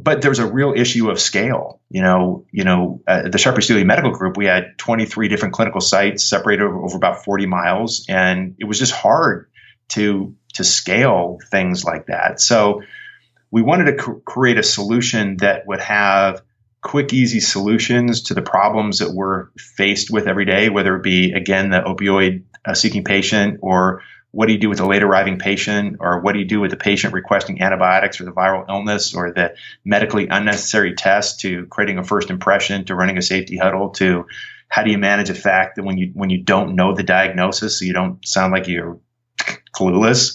[0.04, 1.80] but there's a real issue of scale.
[1.90, 5.80] You know, you know, uh, the Sharp Rees-Stealy Medical Group, we had 23 different clinical
[5.80, 9.50] sites separated over, over, about 40 miles, and it was just hard
[9.90, 12.40] to to scale things like that.
[12.40, 12.82] So
[13.50, 16.42] we wanted to cr- create a solution that would have
[16.82, 21.32] quick, easy solutions to the problems that we're faced with every day, whether it be
[21.32, 24.02] again the opioid uh, seeking patient or
[24.34, 26.72] what do you do with a late arriving patient or what do you do with
[26.72, 29.54] the patient requesting antibiotics or the viral illness or the
[29.86, 34.26] medically unnecessary test to creating a first impression to running a safety huddle to
[34.74, 37.78] how do you manage the fact that when you when you don't know the diagnosis
[37.78, 39.00] so you don't sound like you're
[39.72, 40.34] clueless?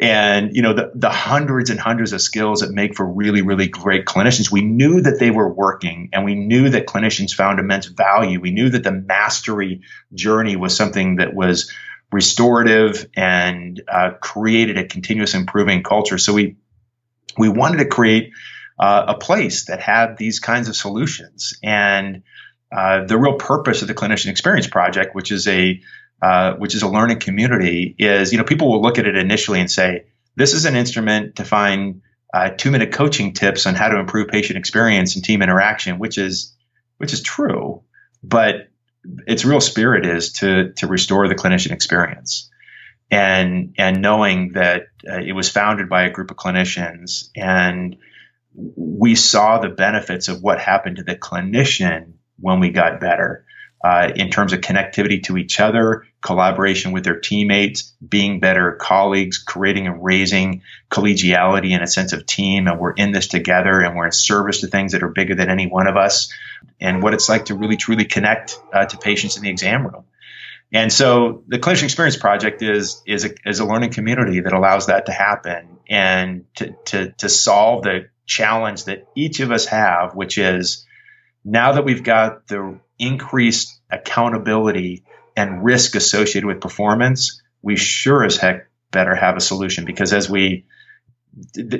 [0.00, 3.66] And you know the, the hundreds and hundreds of skills that make for really really
[3.66, 4.52] great clinicians.
[4.52, 8.40] We knew that they were working and we knew that clinicians found immense value.
[8.40, 9.82] We knew that the mastery
[10.14, 11.70] journey was something that was
[12.12, 16.18] restorative and uh, created a continuous improving culture.
[16.18, 16.56] So we
[17.38, 18.32] we wanted to create
[18.78, 21.58] uh, a place that had these kinds of solutions.
[21.62, 22.22] And
[22.70, 25.80] uh, the real purpose of the Clinician Experience Project, which is a
[26.20, 29.60] uh, which is a learning community, is you know people will look at it initially
[29.60, 30.04] and say
[30.36, 32.02] this is an instrument to find
[32.32, 36.18] uh, two minute coaching tips on how to improve patient experience and team interaction, which
[36.18, 36.54] is
[36.98, 37.82] which is true,
[38.22, 38.68] but
[39.26, 42.50] its real spirit is to to restore the clinician experience.
[43.10, 47.96] And and knowing that uh, it was founded by a group of clinicians and
[48.54, 53.46] we saw the benefits of what happened to the clinician when we got better
[53.84, 59.38] uh, in terms of connectivity to each other, collaboration with their teammates, being better colleagues,
[59.38, 62.68] creating and raising collegiality and a sense of team.
[62.68, 65.50] And we're in this together and we're in service to things that are bigger than
[65.50, 66.32] any one of us.
[66.80, 70.04] And what it's like to really truly connect uh, to patients in the exam room.
[70.72, 74.86] And so the Clinician Experience Project is is a, is a learning community that allows
[74.86, 80.14] that to happen and to, to, to solve the challenge that each of us have,
[80.14, 80.86] which is
[81.44, 85.04] now that we've got the increased accountability
[85.36, 90.28] and risk associated with performance, we sure as heck better have a solution because as
[90.28, 90.66] we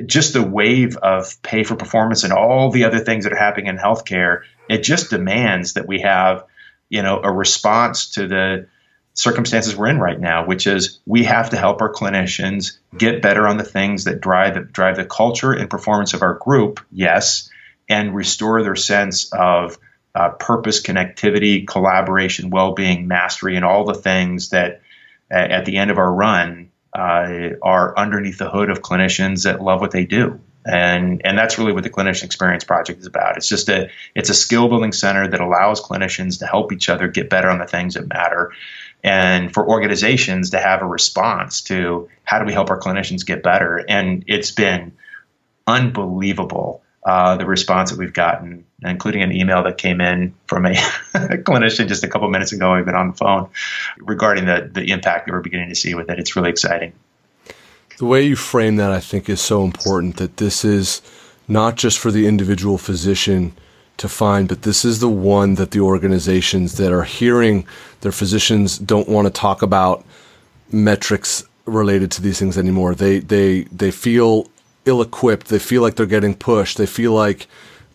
[0.07, 3.67] just the wave of pay for performance and all the other things that are happening
[3.67, 6.45] in healthcare, it just demands that we have,
[6.89, 8.69] you know, a response to the
[9.15, 13.47] circumstances we're in right now, which is we have to help our clinicians get better
[13.47, 17.51] on the things that drive drive the culture and performance of our group, yes,
[17.93, 19.79] and restore their sense of
[20.15, 24.81] uh, purpose, connectivity, collaboration, well being, mastery, and all the things that
[25.31, 29.61] uh, at the end of our run uh, are underneath the hood of clinicians that
[29.61, 30.41] love what they do.
[30.65, 33.37] And, and that's really what the clinician experience project is about.
[33.37, 37.09] It's just a it's a skill building center that allows clinicians to help each other
[37.09, 38.53] get better on the things that matter,
[39.05, 43.43] and for organizations to have a response to how do we help our clinicians get
[43.43, 43.85] better.
[43.87, 44.93] And it's been
[45.67, 50.73] unbelievable uh, the response that we've gotten, including an email that came in from a
[51.15, 52.75] clinician just a couple minutes ago.
[52.75, 53.49] We've been on the phone
[53.99, 56.19] regarding the the impact that we're beginning to see with it.
[56.19, 56.93] It's really exciting.
[57.99, 60.17] The way you frame that, I think, is so important.
[60.17, 61.03] That this is
[61.49, 63.53] not just for the individual physician
[63.97, 67.67] to find, but this is the one that the organizations that are hearing
[68.01, 70.05] their physicians don't want to talk about
[70.71, 72.95] metrics related to these things anymore.
[72.95, 74.47] They they they feel
[74.85, 75.49] ill equipped.
[75.49, 76.79] They feel like they're getting pushed.
[76.79, 77.47] They feel like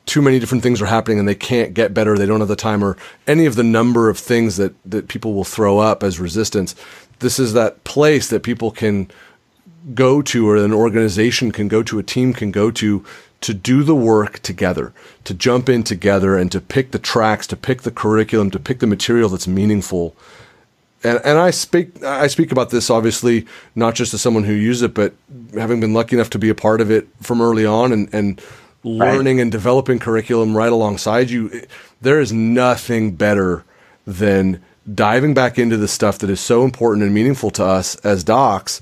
[0.07, 2.55] too many different things are happening and they can't get better, they don't have the
[2.55, 6.19] time, or any of the number of things that, that people will throw up as
[6.19, 6.75] resistance.
[7.19, 9.11] This is that place that people can
[9.93, 13.03] go to, or an organization can go to, a team can go to,
[13.41, 14.93] to do the work together,
[15.25, 18.79] to jump in together and to pick the tracks, to pick the curriculum, to pick
[18.79, 20.15] the material that's meaningful.
[21.07, 23.45] And, and I speak I speak about this obviously
[23.75, 25.13] not just as someone who uses it, but
[25.53, 28.41] having been lucky enough to be a part of it from early on and, and
[28.83, 29.41] learning right.
[29.43, 31.65] and developing curriculum right alongside you,
[32.01, 33.63] there is nothing better
[34.05, 34.61] than
[34.93, 38.81] diving back into the stuff that is so important and meaningful to us as docs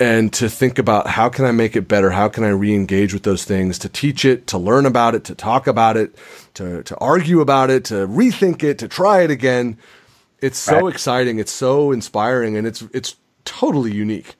[0.00, 2.10] and to think about how can I make it better?
[2.10, 3.78] How can I re-engage with those things?
[3.80, 6.16] To teach it, to learn about it, to talk about it,
[6.54, 9.76] to, to argue about it, to rethink it, to try it again.
[10.40, 10.94] It's so right.
[10.94, 11.38] exciting.
[11.38, 14.36] It's so inspiring and it's, it's totally unique.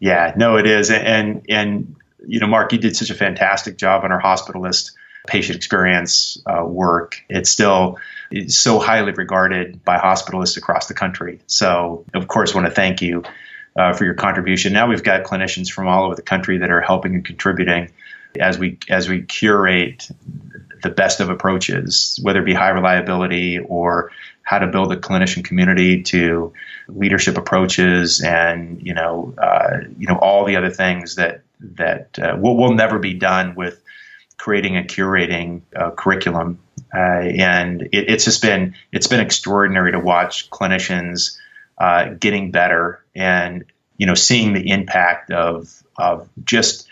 [0.00, 0.90] Yeah, no, it is.
[0.90, 4.92] And, and you know, Mark, you did such a fantastic job on our hospitalist
[5.26, 7.22] patient experience uh, work.
[7.28, 7.98] It's still
[8.30, 11.40] it's so highly regarded by hospitalists across the country.
[11.46, 13.24] So, of course, want to thank you
[13.76, 14.72] uh, for your contribution.
[14.72, 17.90] Now we've got clinicians from all over the country that are helping and contributing
[18.38, 20.08] as we as we curate
[20.82, 24.10] the best of approaches, whether it be high reliability or
[24.48, 26.54] how to build a clinician community to
[26.88, 32.34] leadership approaches and you know uh, you know all the other things that that uh,
[32.40, 33.78] will, will never be done with
[34.38, 36.60] creating and curating a curriculum.
[36.94, 41.36] Uh, and it, it's just been it's been extraordinary to watch clinicians
[41.76, 43.66] uh, getting better and
[43.98, 46.88] you know seeing the impact of of just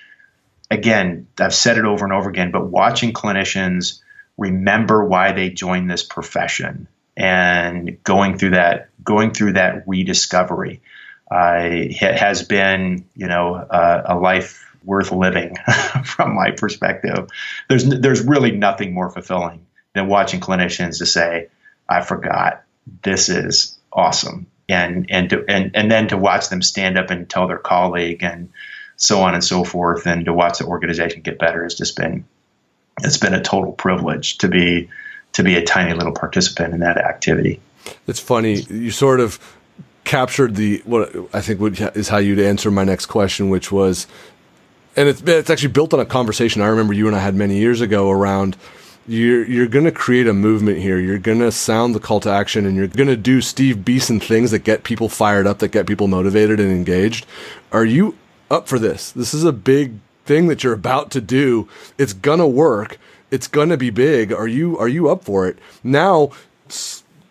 [0.71, 4.03] again I've said it over and over again, but watching clinicians
[4.37, 6.87] remember why they joined this profession
[7.17, 10.83] and going through that going through that rediscovery
[11.31, 15.57] uh, has been you know uh, a life worth living
[16.05, 17.29] from my perspective.
[17.69, 21.49] There's there's really nothing more fulfilling than watching clinicians to say,
[21.89, 22.63] "I forgot.
[23.03, 27.29] This is awesome," and and to, and and then to watch them stand up and
[27.29, 28.51] tell their colleague and
[28.97, 32.25] so on and so forth, and to watch the organization get better has just been
[33.03, 34.89] it's been a total privilege to be
[35.37, 37.61] to be a tiny little participant in that activity.
[38.07, 39.39] It's funny you sort of
[40.05, 44.07] captured the what I think would, is how you'd answer my next question, which was
[44.97, 47.59] and it's it's actually built on a conversation I remember you and I had many
[47.59, 48.57] years ago around
[49.07, 50.99] you're you're going to create a movement here.
[50.99, 54.19] You're going to sound the call to action, and you're going to do Steve Beeson
[54.19, 57.25] things that get people fired up, that get people motivated and engaged.
[57.71, 58.17] Are you
[58.51, 59.13] up for this?
[59.13, 59.93] This is a big
[60.25, 61.69] thing that you're about to do.
[61.99, 62.99] It's gonna work.
[63.37, 64.33] It's gonna be big.
[64.33, 65.59] Are you are you up for it?
[65.85, 66.31] Now,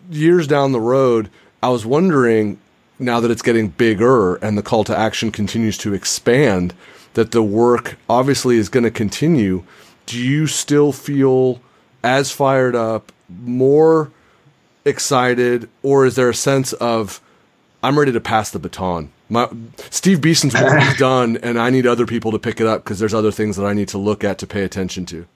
[0.08, 1.28] years down the road,
[1.60, 2.60] I was wondering
[3.00, 6.74] now that it's getting bigger and the call to action continues to expand
[7.14, 9.64] that the work obviously is going to continue,
[10.06, 11.60] do you still feel
[12.04, 14.12] as fired up, more
[14.84, 17.20] excited, or is there a sense of
[17.82, 19.10] I'm ready to pass the baton?
[19.28, 19.48] My,
[19.90, 23.00] Steve Beeson's work is done, and I need other people to pick it up because
[23.00, 25.26] there's other things that I need to look at to pay attention to.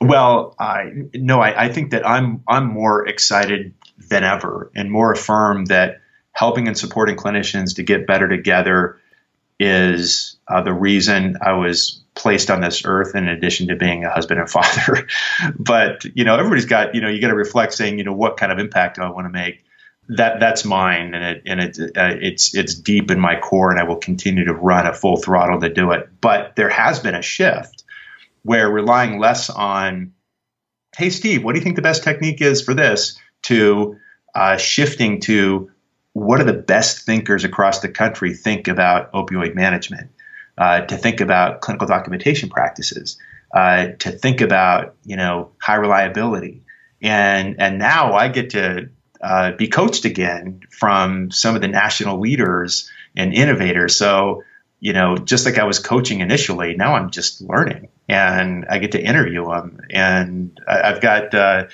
[0.00, 3.74] Well, I no, I, I think that I'm I'm more excited
[4.10, 6.00] than ever and more affirmed that
[6.32, 8.98] helping and supporting clinicians to get better together
[9.58, 14.10] is uh, the reason I was placed on this earth in addition to being a
[14.10, 15.08] husband and father.
[15.58, 18.36] but, you know, everybody's got, you know, you got to reflect saying, you know, what
[18.36, 19.64] kind of impact do I want to make?
[20.10, 23.78] That that's mine, and it and it uh, it's it's deep in my core, and
[23.78, 26.08] I will continue to run at full throttle to do it.
[26.22, 27.84] But there has been a shift
[28.48, 30.14] where relying less on,
[30.96, 33.18] hey Steve, what do you think the best technique is for this?
[33.42, 33.98] To
[34.34, 35.70] uh, shifting to
[36.14, 40.12] what are the best thinkers across the country think about opioid management,
[40.56, 43.18] uh, to think about clinical documentation practices,
[43.54, 46.62] uh, to think about you know high reliability,
[47.02, 48.88] and and now I get to
[49.20, 53.94] uh, be coached again from some of the national leaders and innovators.
[53.94, 54.42] So
[54.80, 58.92] you know, just like I was coaching initially, now I'm just learning, and I get
[58.92, 61.66] to interview them, and I've got uh,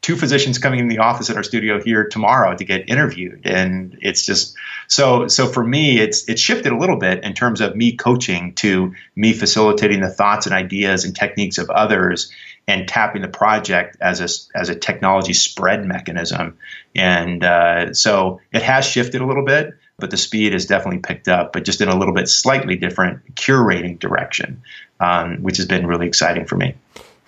[0.00, 3.46] two physicians coming in the office at our studio here tomorrow to get interviewed.
[3.46, 7.60] And it's just so so for me it's it's shifted a little bit in terms
[7.60, 12.30] of me coaching to me facilitating the thoughts and ideas and techniques of others
[12.66, 16.58] and tapping the project as a as a technology spread mechanism.
[16.94, 21.26] And uh, so it has shifted a little bit but the speed has definitely picked
[21.26, 24.62] up but just in a little bit slightly different curating direction
[25.00, 26.74] um, which has been really exciting for me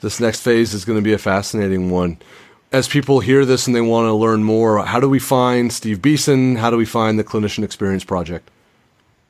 [0.00, 2.18] this next phase is going to be a fascinating one
[2.72, 6.00] as people hear this and they want to learn more, how do we find Steve
[6.00, 6.56] Beeson?
[6.56, 8.48] How do we find the Clinician Experience Project?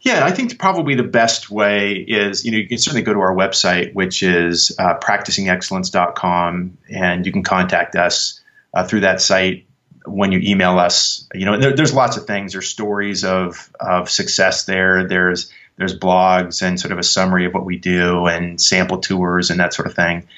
[0.03, 3.21] Yeah, I think probably the best way is, you know, you can certainly go to
[3.21, 8.41] our website, which is uh, practicingexcellence.com, and you can contact us
[8.73, 9.67] uh, through that site
[10.07, 11.29] when you email us.
[11.35, 12.53] You know, there, there's lots of things.
[12.53, 15.07] There's stories of, of success there.
[15.07, 19.51] There's there's blogs and sort of a summary of what we do and sample tours
[19.51, 20.29] and that sort of thing.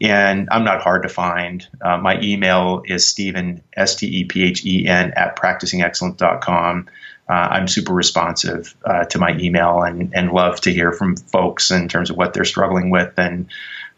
[0.00, 1.66] And I'm not hard to find.
[1.80, 6.88] Uh, my email is Stephen, S T E P H E N, at practicingexcellence.com
[7.30, 11.70] uh, I'm super responsive uh, to my email and, and love to hear from folks
[11.70, 13.46] in terms of what they're struggling with and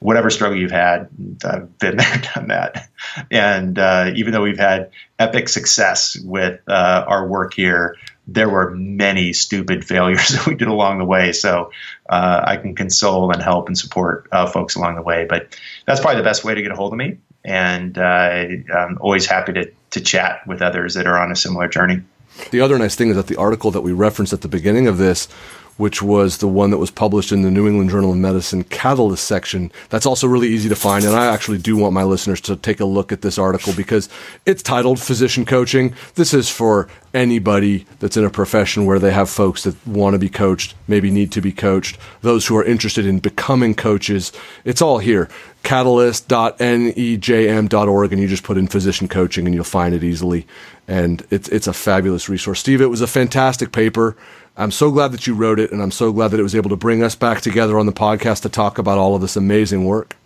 [0.00, 1.08] whatever struggle you've had.
[1.42, 2.90] I've been there, done that.
[3.30, 7.96] And uh, even though we've had epic success with uh, our work here,
[8.26, 11.32] there were many stupid failures that we did along the way.
[11.32, 11.72] So
[12.08, 15.26] uh, I can console and help and support uh, folks along the way.
[15.28, 17.18] But that's probably the best way to get a hold of me.
[17.44, 22.02] And I'm always happy to, to chat with others that are on a similar journey.
[22.50, 24.98] The other nice thing is that the article that we referenced at the beginning of
[24.98, 25.28] this,
[25.76, 29.24] which was the one that was published in the New England Journal of Medicine Catalyst
[29.24, 31.04] section, that's also really easy to find.
[31.04, 34.08] And I actually do want my listeners to take a look at this article because
[34.46, 35.94] it's titled Physician Coaching.
[36.14, 40.18] This is for anybody that's in a profession where they have folks that want to
[40.18, 44.32] be coached, maybe need to be coached, those who are interested in becoming coaches.
[44.64, 45.28] It's all here
[45.62, 50.46] catalyst.nejm.org and you just put in physician coaching and you'll find it easily.
[50.88, 52.58] And it's, it's a fabulous resource.
[52.60, 54.16] Steve, it was a fantastic paper.
[54.56, 56.70] I'm so glad that you wrote it and I'm so glad that it was able
[56.70, 59.84] to bring us back together on the podcast to talk about all of this amazing
[59.84, 60.16] work.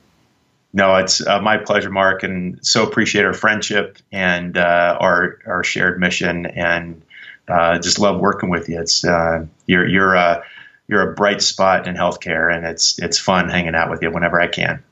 [0.73, 5.65] No, it's uh, my pleasure, Mark, and so appreciate our friendship and uh, our our
[5.65, 7.01] shared mission, and
[7.49, 8.81] uh, just love working with you.
[8.81, 10.45] It's uh, you're you're a
[10.87, 14.39] you're a bright spot in healthcare, and it's it's fun hanging out with you whenever
[14.39, 14.83] I can.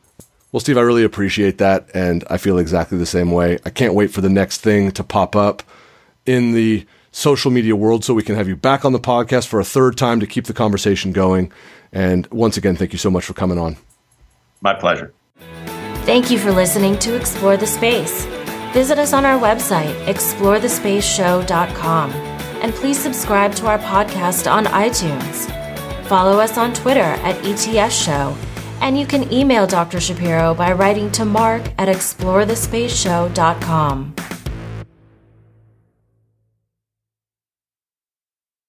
[0.52, 1.88] Well, Steve, I really appreciate that.
[1.94, 3.58] And I feel exactly the same way.
[3.64, 5.64] I can't wait for the next thing to pop up
[6.26, 9.60] in the social media world so we can have you back on the podcast for
[9.60, 11.52] a third time to keep the conversation going.
[11.92, 13.76] And once again, thank you so much for coming on.
[14.60, 15.12] My pleasure.
[16.04, 18.26] Thank you for listening to Explore the Space.
[18.72, 25.48] Visit us on our website, explorethespaceshow.com, and please subscribe to our podcast on iTunes.
[26.06, 28.36] Follow us on Twitter at ETS Show
[28.80, 30.00] and you can email Dr.
[30.00, 34.14] Shapiro by writing to mark at explorethespaceshow.com.